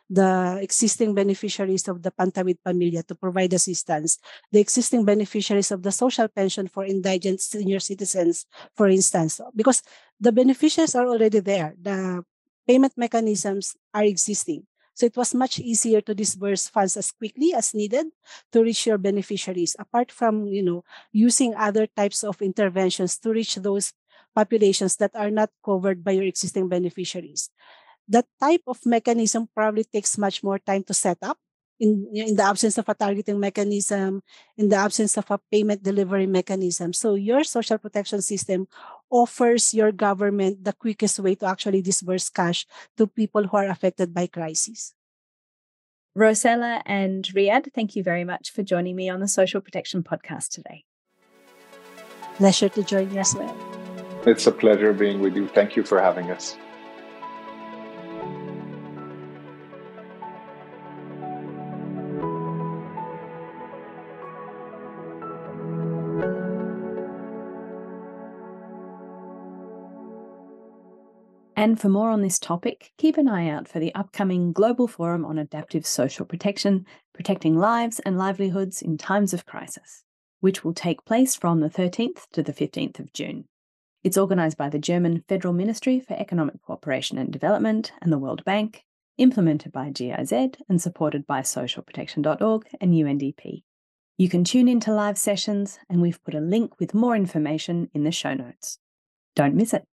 the 0.09 0.59
existing 0.61 1.13
beneficiaries 1.13 1.87
of 1.87 2.03
the 2.03 2.11
Pantawid 2.11 2.57
Pamilya 2.65 3.05
to 3.07 3.15
provide 3.15 3.53
assistance, 3.53 4.19
the 4.51 4.59
existing 4.59 5.05
beneficiaries 5.05 5.71
of 5.71 5.83
the 5.83 5.91
social 5.91 6.27
pension 6.27 6.67
for 6.67 6.85
indigent 6.85 7.41
senior 7.41 7.79
citizens, 7.79 8.45
for 8.75 8.87
instance, 8.87 9.39
because 9.55 9.81
the 10.19 10.31
beneficiaries 10.31 10.95
are 10.95 11.07
already 11.07 11.39
there. 11.39 11.75
The 11.81 12.23
payment 12.67 12.93
mechanisms 12.97 13.75
are 13.93 14.03
existing. 14.03 14.67
So 14.93 15.05
it 15.05 15.15
was 15.15 15.33
much 15.33 15.59
easier 15.59 16.01
to 16.01 16.13
disburse 16.13 16.67
funds 16.67 16.97
as 16.97 17.11
quickly 17.11 17.53
as 17.55 17.73
needed 17.73 18.07
to 18.51 18.61
reach 18.61 18.85
your 18.85 18.97
beneficiaries, 18.97 19.75
apart 19.79 20.11
from, 20.11 20.45
you 20.47 20.61
know, 20.61 20.83
using 21.11 21.55
other 21.55 21.87
types 21.87 22.23
of 22.23 22.41
interventions 22.41 23.17
to 23.19 23.31
reach 23.31 23.55
those 23.55 23.93
populations 24.35 24.97
that 24.97 25.11
are 25.15 25.31
not 25.31 25.49
covered 25.65 26.03
by 26.03 26.11
your 26.11 26.23
existing 26.23 26.67
beneficiaries 26.69 27.49
that 28.11 28.27
type 28.39 28.63
of 28.67 28.85
mechanism 28.85 29.47
probably 29.55 29.85
takes 29.85 30.17
much 30.17 30.43
more 30.43 30.59
time 30.59 30.83
to 30.83 30.93
set 30.93 31.17
up 31.23 31.37
in, 31.79 32.07
in 32.13 32.35
the 32.35 32.43
absence 32.43 32.77
of 32.77 32.87
a 32.87 32.93
targeting 32.93 33.39
mechanism, 33.39 34.21
in 34.57 34.69
the 34.69 34.75
absence 34.75 35.17
of 35.17 35.31
a 35.31 35.39
payment 35.51 35.81
delivery 35.81 36.27
mechanism. 36.27 36.93
So 36.93 37.15
your 37.15 37.43
social 37.43 37.79
protection 37.79 38.21
system 38.21 38.67
offers 39.09 39.73
your 39.73 39.91
government 39.91 40.63
the 40.63 40.73
quickest 40.73 41.19
way 41.19 41.35
to 41.35 41.47
actually 41.47 41.81
disburse 41.81 42.29
cash 42.29 42.67
to 42.97 43.07
people 43.07 43.47
who 43.47 43.57
are 43.57 43.69
affected 43.69 44.13
by 44.13 44.27
crises. 44.27 44.93
Rosela 46.15 46.81
and 46.85 47.23
Riyad, 47.33 47.73
thank 47.73 47.95
you 47.95 48.03
very 48.03 48.25
much 48.25 48.51
for 48.51 48.61
joining 48.63 48.95
me 48.97 49.09
on 49.09 49.21
the 49.21 49.29
Social 49.29 49.61
Protection 49.61 50.03
Podcast 50.03 50.49
today. 50.49 50.83
Pleasure 52.35 52.69
to 52.69 52.83
join 52.83 53.09
you 53.13 53.19
as 53.19 53.33
well. 53.33 53.55
It's 54.27 54.45
a 54.45 54.51
pleasure 54.51 54.93
being 54.93 55.21
with 55.21 55.35
you. 55.35 55.47
Thank 55.47 55.75
you 55.75 55.83
for 55.83 56.01
having 56.01 56.29
us. 56.29 56.57
And 71.61 71.79
for 71.79 71.89
more 71.89 72.09
on 72.09 72.23
this 72.23 72.39
topic, 72.39 72.91
keep 72.97 73.17
an 73.17 73.27
eye 73.27 73.47
out 73.47 73.67
for 73.67 73.77
the 73.77 73.93
upcoming 73.93 74.51
Global 74.51 74.87
Forum 74.87 75.23
on 75.23 75.37
Adaptive 75.37 75.85
Social 75.85 76.25
Protection 76.25 76.87
Protecting 77.13 77.55
Lives 77.55 77.99
and 77.99 78.17
Livelihoods 78.17 78.81
in 78.81 78.97
Times 78.97 79.31
of 79.31 79.45
Crisis, 79.45 80.03
which 80.39 80.63
will 80.63 80.73
take 80.73 81.05
place 81.05 81.35
from 81.35 81.59
the 81.59 81.69
13th 81.69 82.27
to 82.31 82.41
the 82.41 82.51
15th 82.51 82.97
of 82.97 83.13
June. 83.13 83.45
It's 84.03 84.17
organised 84.17 84.57
by 84.57 84.69
the 84.69 84.79
German 84.79 85.23
Federal 85.29 85.53
Ministry 85.53 85.99
for 85.99 86.15
Economic 86.15 86.63
Cooperation 86.63 87.19
and 87.19 87.31
Development 87.31 87.91
and 88.01 88.11
the 88.11 88.17
World 88.17 88.43
Bank, 88.43 88.83
implemented 89.19 89.71
by 89.71 89.91
GIZ 89.91 90.31
and 90.67 90.81
supported 90.81 91.27
by 91.27 91.41
socialprotection.org 91.41 92.69
and 92.81 92.91
UNDP. 92.91 93.61
You 94.17 94.29
can 94.29 94.43
tune 94.43 94.67
into 94.67 94.91
live 94.91 95.19
sessions, 95.19 95.77
and 95.87 96.01
we've 96.01 96.23
put 96.23 96.33
a 96.33 96.39
link 96.39 96.79
with 96.79 96.95
more 96.95 97.15
information 97.15 97.91
in 97.93 98.03
the 98.03 98.11
show 98.11 98.33
notes. 98.33 98.79
Don't 99.35 99.53
miss 99.53 99.75
it. 99.75 99.85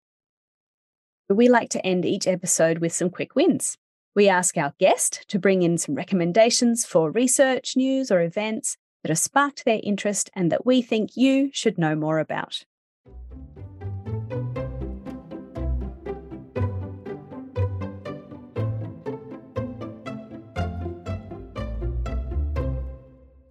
We 1.30 1.50
like 1.50 1.68
to 1.70 1.86
end 1.86 2.06
each 2.06 2.26
episode 2.26 2.78
with 2.78 2.94
some 2.94 3.10
quick 3.10 3.36
wins. 3.36 3.76
We 4.14 4.30
ask 4.30 4.56
our 4.56 4.72
guest 4.78 5.26
to 5.28 5.38
bring 5.38 5.60
in 5.60 5.76
some 5.76 5.94
recommendations 5.94 6.86
for 6.86 7.10
research, 7.10 7.76
news, 7.76 8.10
or 8.10 8.22
events 8.22 8.78
that 9.02 9.10
have 9.10 9.18
sparked 9.18 9.66
their 9.66 9.78
interest 9.82 10.30
and 10.34 10.50
that 10.50 10.64
we 10.64 10.80
think 10.80 11.18
you 11.18 11.50
should 11.52 11.76
know 11.76 11.94
more 11.94 12.18
about. 12.18 12.64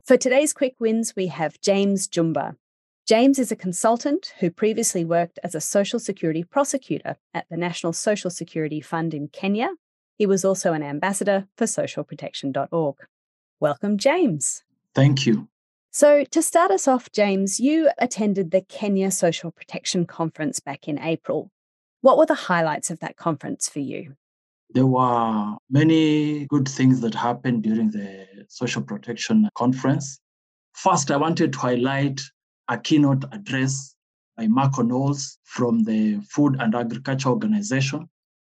For 0.04 0.18
today's 0.18 0.54
quick 0.54 0.78
wins, 0.80 1.16
we 1.16 1.28
have 1.28 1.62
James 1.62 2.08
Jumba. 2.08 2.56
James 3.08 3.40
is 3.40 3.54
a 3.54 3.56
consultant 3.56 4.34
who 4.42 4.52
previously 4.52 5.06
worked 5.06 5.40
as 5.42 5.56
a 5.56 5.62
Social 5.62 5.98
Security 5.98 6.44
prosecutor 6.44 7.16
at 7.34 7.46
the 7.50 7.56
National 7.56 7.94
Social 7.94 8.30
Security 8.30 8.82
Fund 8.82 9.14
in 9.14 9.30
Kenya. 9.30 9.70
He 10.18 10.26
was 10.26 10.44
also 10.44 10.74
an 10.74 10.84
ambassador 10.84 11.48
for 11.56 11.64
socialprotection.org. 11.64 12.96
Welcome, 13.62 13.98
James. 13.98 14.66
Thank 14.94 15.26
you. 15.26 15.48
So, 15.90 16.26
to 16.26 16.42
start 16.42 16.70
us 16.70 16.86
off, 16.86 17.10
James, 17.14 17.62
you 17.62 17.90
attended 17.98 18.52
the 18.52 18.60
Kenya 18.60 19.10
Social 19.10 19.52
Protection 19.52 20.06
Conference 20.06 20.60
back 20.60 20.90
in 20.90 21.00
April. 21.00 21.50
What 22.02 22.18
were 22.18 22.26
the 22.26 22.34
highlights 22.34 22.92
of 22.92 23.00
that 23.00 23.16
conference 23.16 23.70
for 23.70 23.80
you? 23.80 24.18
There 24.72 24.86
were 24.86 25.56
many 25.70 26.46
good 26.48 26.68
things 26.68 27.00
that 27.00 27.16
happened 27.16 27.64
during 27.64 27.90
the 27.90 28.28
Social 28.50 28.82
Protection 28.82 29.48
Conference. 29.56 30.20
First, 30.74 31.10
I 31.10 31.16
wanted 31.16 31.54
to 31.54 31.60
highlight 31.60 32.20
a 32.70 32.78
keynote 32.78 33.24
address 33.32 33.96
by 34.36 34.48
Marco 34.48 34.82
Knowles 34.84 35.40
from 35.44 35.84
the 35.84 36.20
Food 36.30 36.58
and 36.60 36.76
Agriculture 36.76 37.30
Organization, 37.30 38.08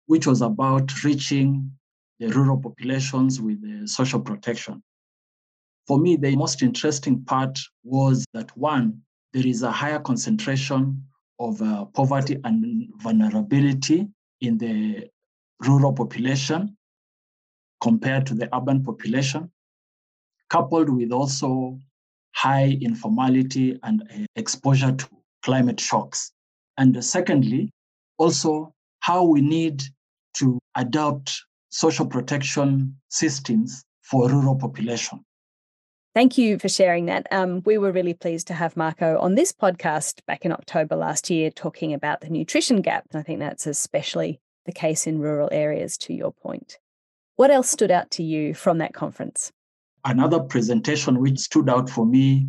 which 0.07 0.26
was 0.26 0.42
about 0.42 1.05
reaching 1.05 1.70
the 2.18 2.29
rural 2.29 2.59
populations 2.59 3.40
with 3.40 3.61
the 3.61 3.87
social 3.87 4.20
protection. 4.20 4.83
For 5.87 5.98
me, 5.98 6.16
the 6.16 6.35
most 6.35 6.62
interesting 6.62 7.22
part 7.24 7.59
was 7.85 8.24
that 8.33 8.57
one, 8.57 9.02
there 9.33 9.46
is 9.46 9.62
a 9.62 9.70
higher 9.70 10.00
concentration 10.00 11.05
of 11.38 11.61
uh, 11.61 11.85
poverty 11.87 12.38
and 12.44 12.88
vulnerability 12.96 14.09
in 14.40 14.59
the 14.59 15.09
rural 15.61 15.92
population 15.92 16.76
compared 17.83 18.26
to 18.26 18.35
the 18.35 18.48
urban 18.57 18.83
population, 18.83 19.50
coupled 20.48 20.88
with 20.88 21.12
also 21.12 21.79
high 22.37 22.77
informality 22.83 23.79
and 23.83 24.03
uh, 24.03 24.27
exposure 24.37 24.93
to 24.93 25.09
climate 25.43 25.81
shocks. 25.81 26.31
And 26.77 27.03
secondly, 27.03 27.71
also 28.19 28.75
how 29.01 29.25
we 29.25 29.41
need 29.41 29.83
to 30.35 30.59
adopt 30.75 31.43
social 31.71 32.07
protection 32.07 32.95
systems 33.09 33.83
for 34.03 34.29
rural 34.29 34.55
population. 34.55 35.25
Thank 36.15 36.39
you 36.39 36.59
for 36.59 36.69
sharing 36.69 37.07
that. 37.07 37.27
Um, 37.31 37.63
we 37.65 37.79
were 37.79 37.93
really 37.93 38.15
pleased 38.15 38.47
to 38.49 38.55
have 38.55 38.77
Marco 38.77 39.19
on 39.19 39.35
this 39.35 39.53
podcast 39.53 40.21
back 40.27 40.45
in 40.45 40.53
October 40.53 40.97
last 40.97 41.31
year 41.31 41.51
talking 41.51 41.93
about 41.93 42.21
the 42.21 42.31
nutrition 42.31 42.81
gap. 42.83 43.05
And 43.11 43.21
I 43.21 43.23
think 43.23 43.41
that's 43.41 43.67
especially 43.67 44.41
the 44.65 44.73
case 44.73 45.07
in 45.07 45.21
rural 45.21 45.49
areas, 45.53 45.97
to 45.99 46.13
your 46.13 46.33
point. 46.33 46.79
What 47.37 47.51
else 47.51 47.71
stood 47.71 47.91
out 47.91 48.11
to 48.13 48.23
you 48.23 48.55
from 48.55 48.79
that 48.79 48.95
conference? 48.95 49.53
Another 50.09 50.38
presentation 50.38 51.19
which 51.19 51.40
stood 51.40 51.69
out 51.69 51.90
for 51.90 52.07
me 52.07 52.48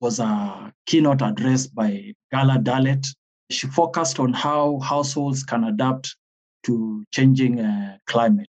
was 0.00 0.20
a 0.20 0.72
keynote 0.86 1.20
address 1.20 1.66
by 1.66 2.14
Gala 2.32 2.58
Dalet. 2.58 3.06
She 3.50 3.66
focused 3.66 4.18
on 4.18 4.32
how 4.32 4.80
households 4.80 5.44
can 5.44 5.64
adapt 5.64 6.16
to 6.64 7.04
changing 7.12 7.60
uh, 7.60 7.98
climate. 8.06 8.48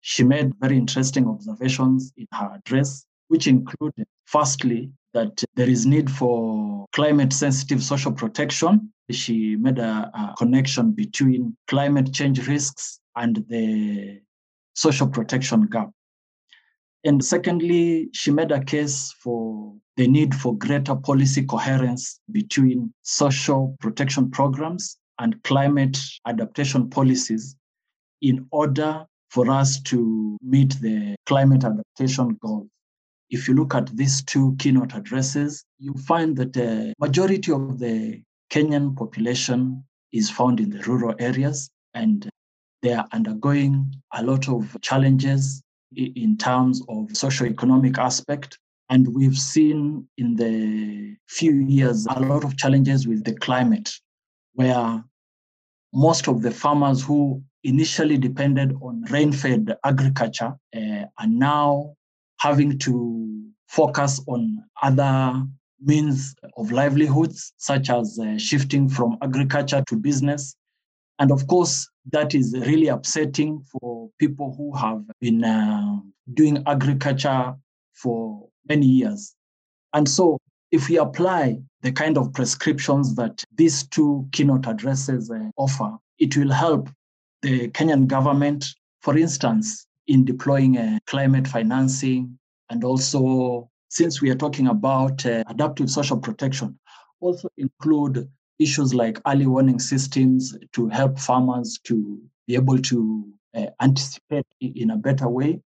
She 0.00 0.24
made 0.24 0.52
very 0.58 0.78
interesting 0.78 1.28
observations 1.28 2.14
in 2.16 2.26
her 2.32 2.52
address, 2.54 3.04
which 3.28 3.46
included, 3.46 4.06
firstly, 4.24 4.90
that 5.12 5.44
there 5.54 5.68
is 5.68 5.84
need 5.84 6.10
for 6.10 6.86
climate 6.92 7.34
sensitive 7.34 7.82
social 7.82 8.12
protection. 8.12 8.90
She 9.10 9.56
made 9.56 9.78
a, 9.78 10.10
a 10.14 10.34
connection 10.38 10.92
between 10.92 11.54
climate 11.68 12.10
change 12.14 12.48
risks 12.48 13.00
and 13.16 13.44
the 13.50 14.22
social 14.74 15.08
protection 15.08 15.66
gap. 15.66 15.90
And 17.04 17.24
secondly, 17.24 18.08
she 18.12 18.30
made 18.30 18.52
a 18.52 18.62
case 18.62 19.12
for 19.12 19.74
the 19.96 20.06
need 20.06 20.34
for 20.34 20.56
greater 20.56 20.94
policy 20.94 21.42
coherence 21.42 22.20
between 22.30 22.92
social 23.02 23.76
protection 23.80 24.30
programs 24.30 24.98
and 25.18 25.42
climate 25.42 25.98
adaptation 26.26 26.88
policies 26.88 27.56
in 28.22 28.46
order 28.52 29.04
for 29.30 29.50
us 29.50 29.80
to 29.82 30.38
meet 30.42 30.78
the 30.80 31.16
climate 31.26 31.64
adaptation 31.64 32.38
goals. 32.40 32.68
If 33.30 33.48
you 33.48 33.54
look 33.54 33.74
at 33.74 33.86
these 33.96 34.22
two 34.22 34.54
keynote 34.58 34.94
addresses, 34.94 35.64
you 35.78 35.94
find 35.94 36.36
that 36.36 36.52
the 36.52 36.92
majority 37.00 37.50
of 37.50 37.78
the 37.78 38.22
Kenyan 38.50 38.94
population 38.94 39.82
is 40.12 40.30
found 40.30 40.60
in 40.60 40.70
the 40.70 40.82
rural 40.82 41.14
areas 41.18 41.70
and 41.94 42.28
they 42.82 42.92
are 42.92 43.06
undergoing 43.12 43.92
a 44.12 44.22
lot 44.22 44.48
of 44.48 44.76
challenges 44.82 45.62
in 45.96 46.36
terms 46.36 46.82
of 46.88 47.14
socio-economic 47.16 47.98
aspect. 47.98 48.58
And 48.90 49.14
we've 49.14 49.38
seen 49.38 50.06
in 50.18 50.36
the 50.36 51.16
few 51.28 51.54
years 51.54 52.06
a 52.06 52.20
lot 52.20 52.44
of 52.44 52.56
challenges 52.56 53.06
with 53.06 53.24
the 53.24 53.34
climate, 53.34 53.90
where 54.54 55.02
most 55.94 56.28
of 56.28 56.42
the 56.42 56.50
farmers 56.50 57.02
who 57.02 57.42
initially 57.64 58.18
depended 58.18 58.74
on 58.82 59.04
rain-fed 59.10 59.76
agriculture 59.84 60.54
uh, 60.76 61.04
are 61.18 61.26
now 61.28 61.94
having 62.38 62.78
to 62.80 63.40
focus 63.68 64.20
on 64.26 64.62
other 64.82 65.42
means 65.80 66.34
of 66.56 66.70
livelihoods, 66.70 67.52
such 67.56 67.88
as 67.90 68.18
uh, 68.18 68.36
shifting 68.38 68.88
from 68.88 69.16
agriculture 69.22 69.82
to 69.86 69.96
business. 69.96 70.56
And 71.18 71.30
of 71.30 71.46
course, 71.46 71.88
that 72.10 72.34
is 72.34 72.54
really 72.66 72.88
upsetting 72.88 73.60
for 73.60 74.10
people 74.18 74.54
who 74.56 74.76
have 74.76 75.02
been 75.20 75.44
uh, 75.44 75.96
doing 76.34 76.62
agriculture 76.66 77.54
for 77.94 78.48
many 78.68 78.86
years. 78.86 79.34
And 79.92 80.08
so, 80.08 80.38
if 80.70 80.88
we 80.88 80.96
apply 80.96 81.58
the 81.82 81.92
kind 81.92 82.16
of 82.16 82.32
prescriptions 82.32 83.14
that 83.16 83.44
these 83.56 83.86
two 83.88 84.26
keynote 84.32 84.66
addresses 84.66 85.30
uh, 85.30 85.50
offer, 85.56 85.96
it 86.18 86.36
will 86.36 86.50
help 86.50 86.88
the 87.42 87.68
Kenyan 87.68 88.06
government, 88.06 88.64
for 89.00 89.16
instance, 89.18 89.86
in 90.06 90.24
deploying 90.24 90.78
uh, 90.78 90.98
climate 91.06 91.46
financing, 91.46 92.38
and 92.70 92.84
also, 92.84 93.68
since 93.88 94.22
we 94.22 94.30
are 94.30 94.36
talking 94.36 94.68
about 94.68 95.26
uh, 95.26 95.44
adaptive 95.48 95.90
social 95.90 96.16
protection, 96.16 96.78
also 97.20 97.48
include 97.58 98.28
issues 98.62 98.94
like 98.94 99.20
early 99.26 99.46
warning 99.46 99.78
systems 99.78 100.56
to 100.72 100.88
help 100.88 101.18
farmers 101.18 101.78
to 101.84 102.20
be 102.46 102.54
able 102.54 102.78
to 102.78 103.26
uh, 103.54 103.66
anticipate 103.80 104.46
in 104.60 104.90
a 104.90 104.96
better 104.96 105.28
way. 105.28 105.60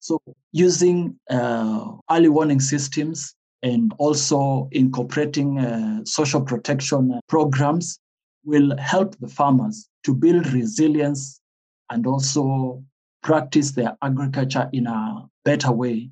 So, 0.00 0.20
using 0.52 1.18
uh, 1.28 1.92
early 2.10 2.28
warning 2.28 2.60
systems 2.60 3.34
and 3.62 3.92
also 3.98 4.68
incorporating 4.72 5.58
uh, 5.58 6.04
social 6.04 6.40
protection 6.40 7.20
programs 7.28 7.98
will 8.44 8.76
help 8.78 9.16
the 9.18 9.28
farmers 9.28 9.88
to 10.04 10.14
build 10.14 10.46
resilience 10.52 11.40
and 11.90 12.06
also 12.06 12.82
practice 13.22 13.72
their 13.72 13.96
agriculture 14.02 14.68
in 14.72 14.86
a 14.86 15.26
better 15.44 15.72
way 15.72 16.10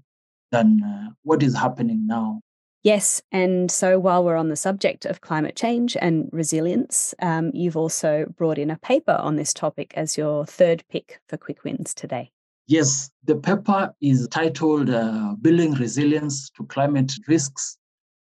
than 0.51 0.82
uh, 0.82 1.11
what 1.22 1.43
is 1.43 1.57
happening 1.57 2.07
now. 2.07 2.41
Yes. 2.89 3.20
And 3.30 3.70
so 3.70 3.99
while 3.99 4.24
we're 4.24 4.39
on 4.39 4.49
the 4.49 4.57
subject 4.57 5.05
of 5.05 5.20
climate 5.20 5.55
change 5.55 5.95
and 6.01 6.30
resilience, 6.32 7.14
um, 7.20 7.51
you've 7.53 7.76
also 7.76 8.24
brought 8.39 8.57
in 8.57 8.70
a 8.70 8.78
paper 8.78 9.12
on 9.12 9.36
this 9.36 9.53
topic 9.53 9.93
as 9.95 10.16
your 10.16 10.47
third 10.47 10.82
pick 10.89 11.20
for 11.28 11.36
Quick 11.36 11.64
Wins 11.64 11.93
today. 11.93 12.30
Yes, 12.66 13.11
the 13.24 13.36
paper 13.36 13.93
is 14.01 14.26
titled 14.28 14.89
uh, 14.89 15.34
Building 15.43 15.74
Resilience 15.74 16.49
to 16.57 16.64
Climate 16.64 17.12
Risks 17.26 17.76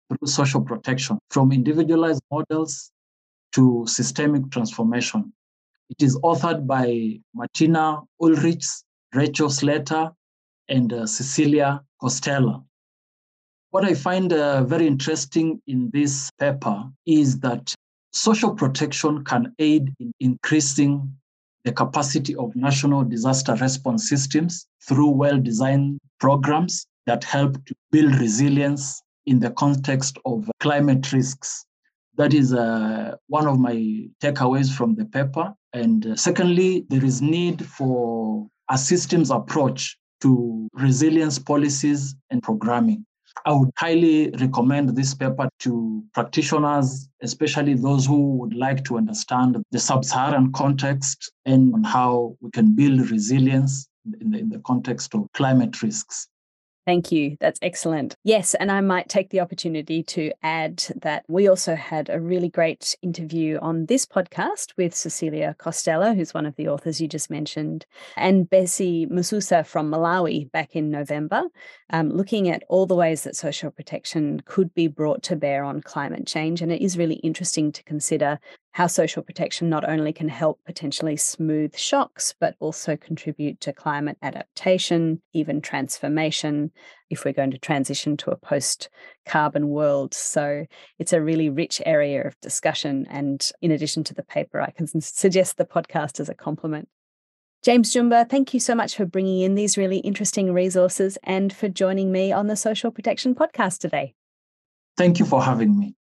Through 0.10 0.28
Social 0.28 0.62
Protection 0.62 1.20
From 1.30 1.52
Individualized 1.52 2.24
Models 2.32 2.92
to 3.52 3.86
Systemic 3.86 4.50
Transformation. 4.50 5.32
It 5.92 6.02
is 6.02 6.18
authored 6.24 6.66
by 6.66 7.20
Martina 7.36 8.02
Ulrichs, 8.20 8.84
Rachel 9.14 9.52
Slater, 9.52 10.10
and 10.70 10.92
uh, 10.92 11.06
Cecilia 11.06 11.84
Costella. 12.02 12.64
What 13.76 13.84
I 13.84 13.94
find 13.94 14.32
uh, 14.32 14.64
very 14.64 14.88
interesting 14.88 15.62
in 15.68 15.90
this 15.92 16.32
paper 16.40 16.86
is 17.06 17.42
that 17.42 17.76
social 18.14 18.56
protection 18.56 19.26
can 19.26 19.54
aid 19.60 19.94
in 20.00 20.14
increasing 20.22 21.14
the 21.66 21.74
capacity 21.74 22.38
of 22.38 22.56
national 22.56 23.04
disaster 23.04 23.54
response 23.56 24.08
systems 24.08 24.66
through 24.88 25.10
well 25.10 25.38
designed 25.38 26.00
programs 26.22 26.88
that 27.06 27.26
help 27.26 27.66
to 27.66 27.76
build 27.92 28.16
resilience 28.16 29.02
in 29.26 29.42
the 29.42 29.52
context 29.52 30.20
of 30.24 30.50
climate 30.62 31.12
risks. 31.12 31.66
That 32.16 32.34
is 32.34 32.54
uh, 32.54 33.18
one 33.28 33.46
of 33.46 33.60
my 33.60 34.08
takeaways 34.24 34.74
from 34.74 34.96
the 34.96 35.04
paper. 35.04 35.54
And 35.74 36.08
uh, 36.08 36.16
secondly, 36.16 36.86
there 36.88 37.04
is 37.04 37.22
need 37.22 37.66
for 37.66 38.48
a 38.70 38.78
systems 38.78 39.32
approach 39.32 39.98
to 40.22 40.70
resilience 40.76 41.38
policies 41.38 42.16
and 42.30 42.42
programming. 42.42 43.06
I 43.46 43.54
would 43.54 43.72
highly 43.78 44.32
recommend 44.40 44.96
this 44.96 45.14
paper 45.14 45.50
to 45.60 46.04
practitioners, 46.14 47.10
especially 47.22 47.74
those 47.74 48.06
who 48.06 48.38
would 48.38 48.54
like 48.54 48.84
to 48.86 48.98
understand 48.98 49.62
the 49.72 49.80
sub 49.80 50.06
Saharan 50.06 50.52
context 50.54 51.32
and 51.46 51.86
how 51.86 52.38
we 52.42 52.50
can 52.52 52.76
build 52.76 53.12
resilience 53.12 53.88
in 54.20 54.32
the, 54.32 54.40
in 54.40 54.50
the 54.50 54.60
context 54.60 55.14
of 55.14 55.28
climate 55.34 55.82
risks. 55.82 56.28
Thank 56.86 57.12
you. 57.12 57.36
That's 57.40 57.58
excellent. 57.64 58.16
Yes, 58.24 58.54
and 58.54 58.72
I 58.72 58.80
might 58.80 59.10
take 59.10 59.32
the 59.32 59.40
opportunity 59.40 60.04
to 60.04 60.32
add 60.44 60.84
that 61.02 61.26
we 61.28 61.48
also 61.48 61.74
had 61.74 62.12
a 62.12 62.22
really 62.22 62.48
great 62.48 62.96
interview 63.02 63.58
on 63.60 63.88
this 63.88 64.06
podcast 64.06 64.74
with 64.78 64.94
Cecilia 64.94 65.56
Costella, 65.58 66.16
who's 66.16 66.36
one 66.36 66.46
of 66.46 66.56
the 66.58 66.68
authors 66.68 67.02
you 67.02 67.08
just 67.08 67.32
mentioned, 67.32 67.88
and 68.16 68.48
Bessie 68.48 69.08
Mususa 69.08 69.66
from 69.66 69.90
Malawi 69.90 70.52
back 70.52 70.76
in 70.76 70.92
November, 70.92 71.46
um, 71.90 72.12
looking 72.12 72.50
at 72.50 72.62
all 72.70 72.86
the 72.86 72.94
ways 72.94 73.24
that 73.24 73.36
social 73.36 73.72
protection 73.72 74.42
could 74.46 74.72
be 74.76 74.88
brought 74.88 75.24
to 75.24 75.36
bear 75.36 75.64
on 75.64 75.82
climate 75.82 76.28
change. 76.28 76.62
And 76.62 76.72
it 76.72 76.84
is 76.84 77.00
really 77.00 77.16
interesting 77.16 77.72
to 77.72 77.84
consider 77.84 78.40
how 78.76 78.88
social 78.88 79.24
protection 79.24 79.70
not 79.70 79.88
only 79.88 80.12
can 80.12 80.28
help 80.28 80.60
potentially 80.66 81.16
smooth 81.16 81.74
shocks, 81.78 82.36
but 82.42 82.56
also 82.60 82.98
contribute 82.98 83.62
to 83.62 83.72
climate 83.72 84.18
adaptation, 84.22 85.22
even 85.32 85.62
transformation, 85.62 86.70
if 87.10 87.24
we're 87.24 87.32
going 87.32 87.52
to 87.52 87.58
transition 87.58 88.18
to 88.18 88.32
a 88.32 88.36
post 88.36 88.90
carbon 89.26 89.70
world. 89.70 90.14
So 90.14 90.66
it's 91.00 91.14
a 91.14 91.22
really 91.22 91.50
rich 91.50 91.82
area 91.86 92.28
of 92.28 92.38
discussion. 92.42 93.08
And 93.10 93.50
in 93.62 93.72
addition 93.72 94.04
to 94.04 94.14
the 94.14 94.24
paper, 94.24 94.60
I 94.60 94.72
can 94.72 94.88
suggest 95.00 95.56
the 95.56 95.64
podcast 95.64 96.20
as 96.20 96.28
a 96.28 96.36
complement. 96.36 96.90
James 97.64 97.94
Jumba, 97.94 98.30
thank 98.30 98.54
you 98.54 98.60
so 98.60 98.76
much 98.76 98.98
for 98.98 99.06
bringing 99.06 99.40
in 99.40 99.56
these 99.56 99.78
really 99.78 100.00
interesting 100.00 100.52
resources 100.52 101.18
and 101.24 101.54
for 101.54 101.70
joining 101.70 102.12
me 102.12 102.34
on 102.34 102.48
the 102.48 102.58
Social 102.58 102.92
Protection 102.92 103.36
Podcast 103.36 103.78
today. 103.80 104.16
Thank 104.98 105.20
you 105.20 105.26
for 105.26 105.42
having 105.42 105.80
me. 105.80 105.96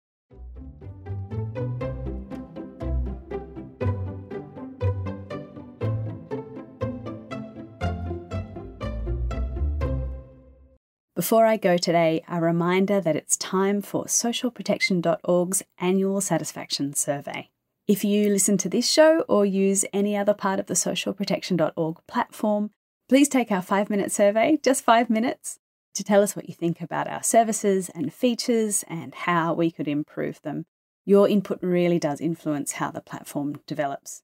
Before 11.22 11.46
I 11.46 11.56
go 11.56 11.78
today, 11.78 12.24
a 12.28 12.42
reminder 12.42 13.00
that 13.00 13.16
it's 13.16 13.38
time 13.38 13.84
for 13.84 14.06
socialprotection.org's 14.06 15.62
annual 15.78 16.20
satisfaction 16.20 16.96
survey. 16.96 17.52
If 17.88 18.04
you 18.04 18.30
listen 18.30 18.58
to 18.58 18.68
this 18.68 18.90
show 18.90 19.20
or 19.28 19.46
use 19.46 19.86
any 19.94 20.18
other 20.18 20.34
part 20.34 20.60
of 20.60 20.66
the 20.66 20.74
socialprotection.org 20.74 21.98
platform, 22.08 22.72
please 23.08 23.30
take 23.30 23.52
our 23.52 23.62
five 23.62 23.88
minute 23.88 24.12
survey, 24.12 24.58
just 24.64 24.84
five 24.84 25.12
minutes, 25.12 25.60
to 25.94 26.04
tell 26.04 26.24
us 26.24 26.36
what 26.36 26.50
you 26.50 26.56
think 26.56 26.82
about 26.82 27.08
our 27.08 27.22
services 27.22 27.90
and 27.90 28.12
features 28.12 28.84
and 28.88 29.14
how 29.14 29.54
we 29.54 29.70
could 29.70 29.88
improve 29.88 30.42
them. 30.42 30.66
Your 31.06 31.30
input 31.30 31.60
really 31.62 32.00
does 32.00 32.20
influence 32.20 32.72
how 32.72 32.90
the 32.90 33.00
platform 33.00 33.62
develops. 33.68 34.24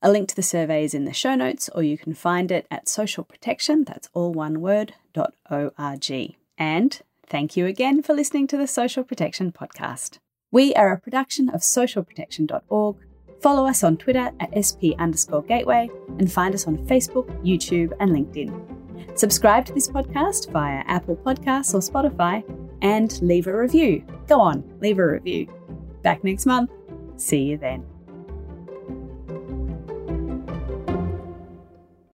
A 0.00 0.10
link 0.10 0.28
to 0.28 0.36
the 0.36 0.42
survey 0.42 0.84
is 0.84 0.94
in 0.94 1.04
the 1.04 1.12
show 1.12 1.34
notes, 1.34 1.68
or 1.74 1.82
you 1.82 1.98
can 1.98 2.14
find 2.14 2.52
it 2.52 2.66
at 2.70 2.86
socialprotection, 2.86 3.86
that's 3.86 4.08
all 4.12 4.32
one 4.32 4.60
word, 4.60 4.94
dot 5.12 5.34
.org. 5.50 6.36
And 6.56 7.00
Thank 7.28 7.58
you 7.58 7.66
again 7.66 8.02
for 8.02 8.14
listening 8.14 8.46
to 8.48 8.56
the 8.56 8.66
Social 8.66 9.04
Protection 9.04 9.52
Podcast. 9.52 10.18
We 10.50 10.72
are 10.74 10.92
a 10.92 10.98
production 10.98 11.50
of 11.50 11.60
socialprotection.org. 11.60 12.96
Follow 13.42 13.66
us 13.66 13.84
on 13.84 13.98
Twitter 13.98 14.30
at 14.40 14.56
SP 14.56 14.96
underscore 14.98 15.42
gateway 15.42 15.90
and 16.18 16.32
find 16.32 16.54
us 16.54 16.66
on 16.66 16.78
Facebook, 16.86 17.26
YouTube, 17.44 17.92
and 18.00 18.12
LinkedIn. 18.12 19.18
Subscribe 19.18 19.66
to 19.66 19.74
this 19.74 19.88
podcast 19.88 20.50
via 20.50 20.82
Apple 20.86 21.16
Podcasts 21.16 21.74
or 21.74 21.80
Spotify 21.80 22.42
and 22.80 23.20
leave 23.20 23.46
a 23.46 23.54
review. 23.54 24.02
Go 24.26 24.40
on, 24.40 24.64
leave 24.80 24.98
a 24.98 25.06
review. 25.06 25.46
Back 26.02 26.24
next 26.24 26.46
month. 26.46 26.70
See 27.16 27.42
you 27.42 27.58
then. 27.58 27.84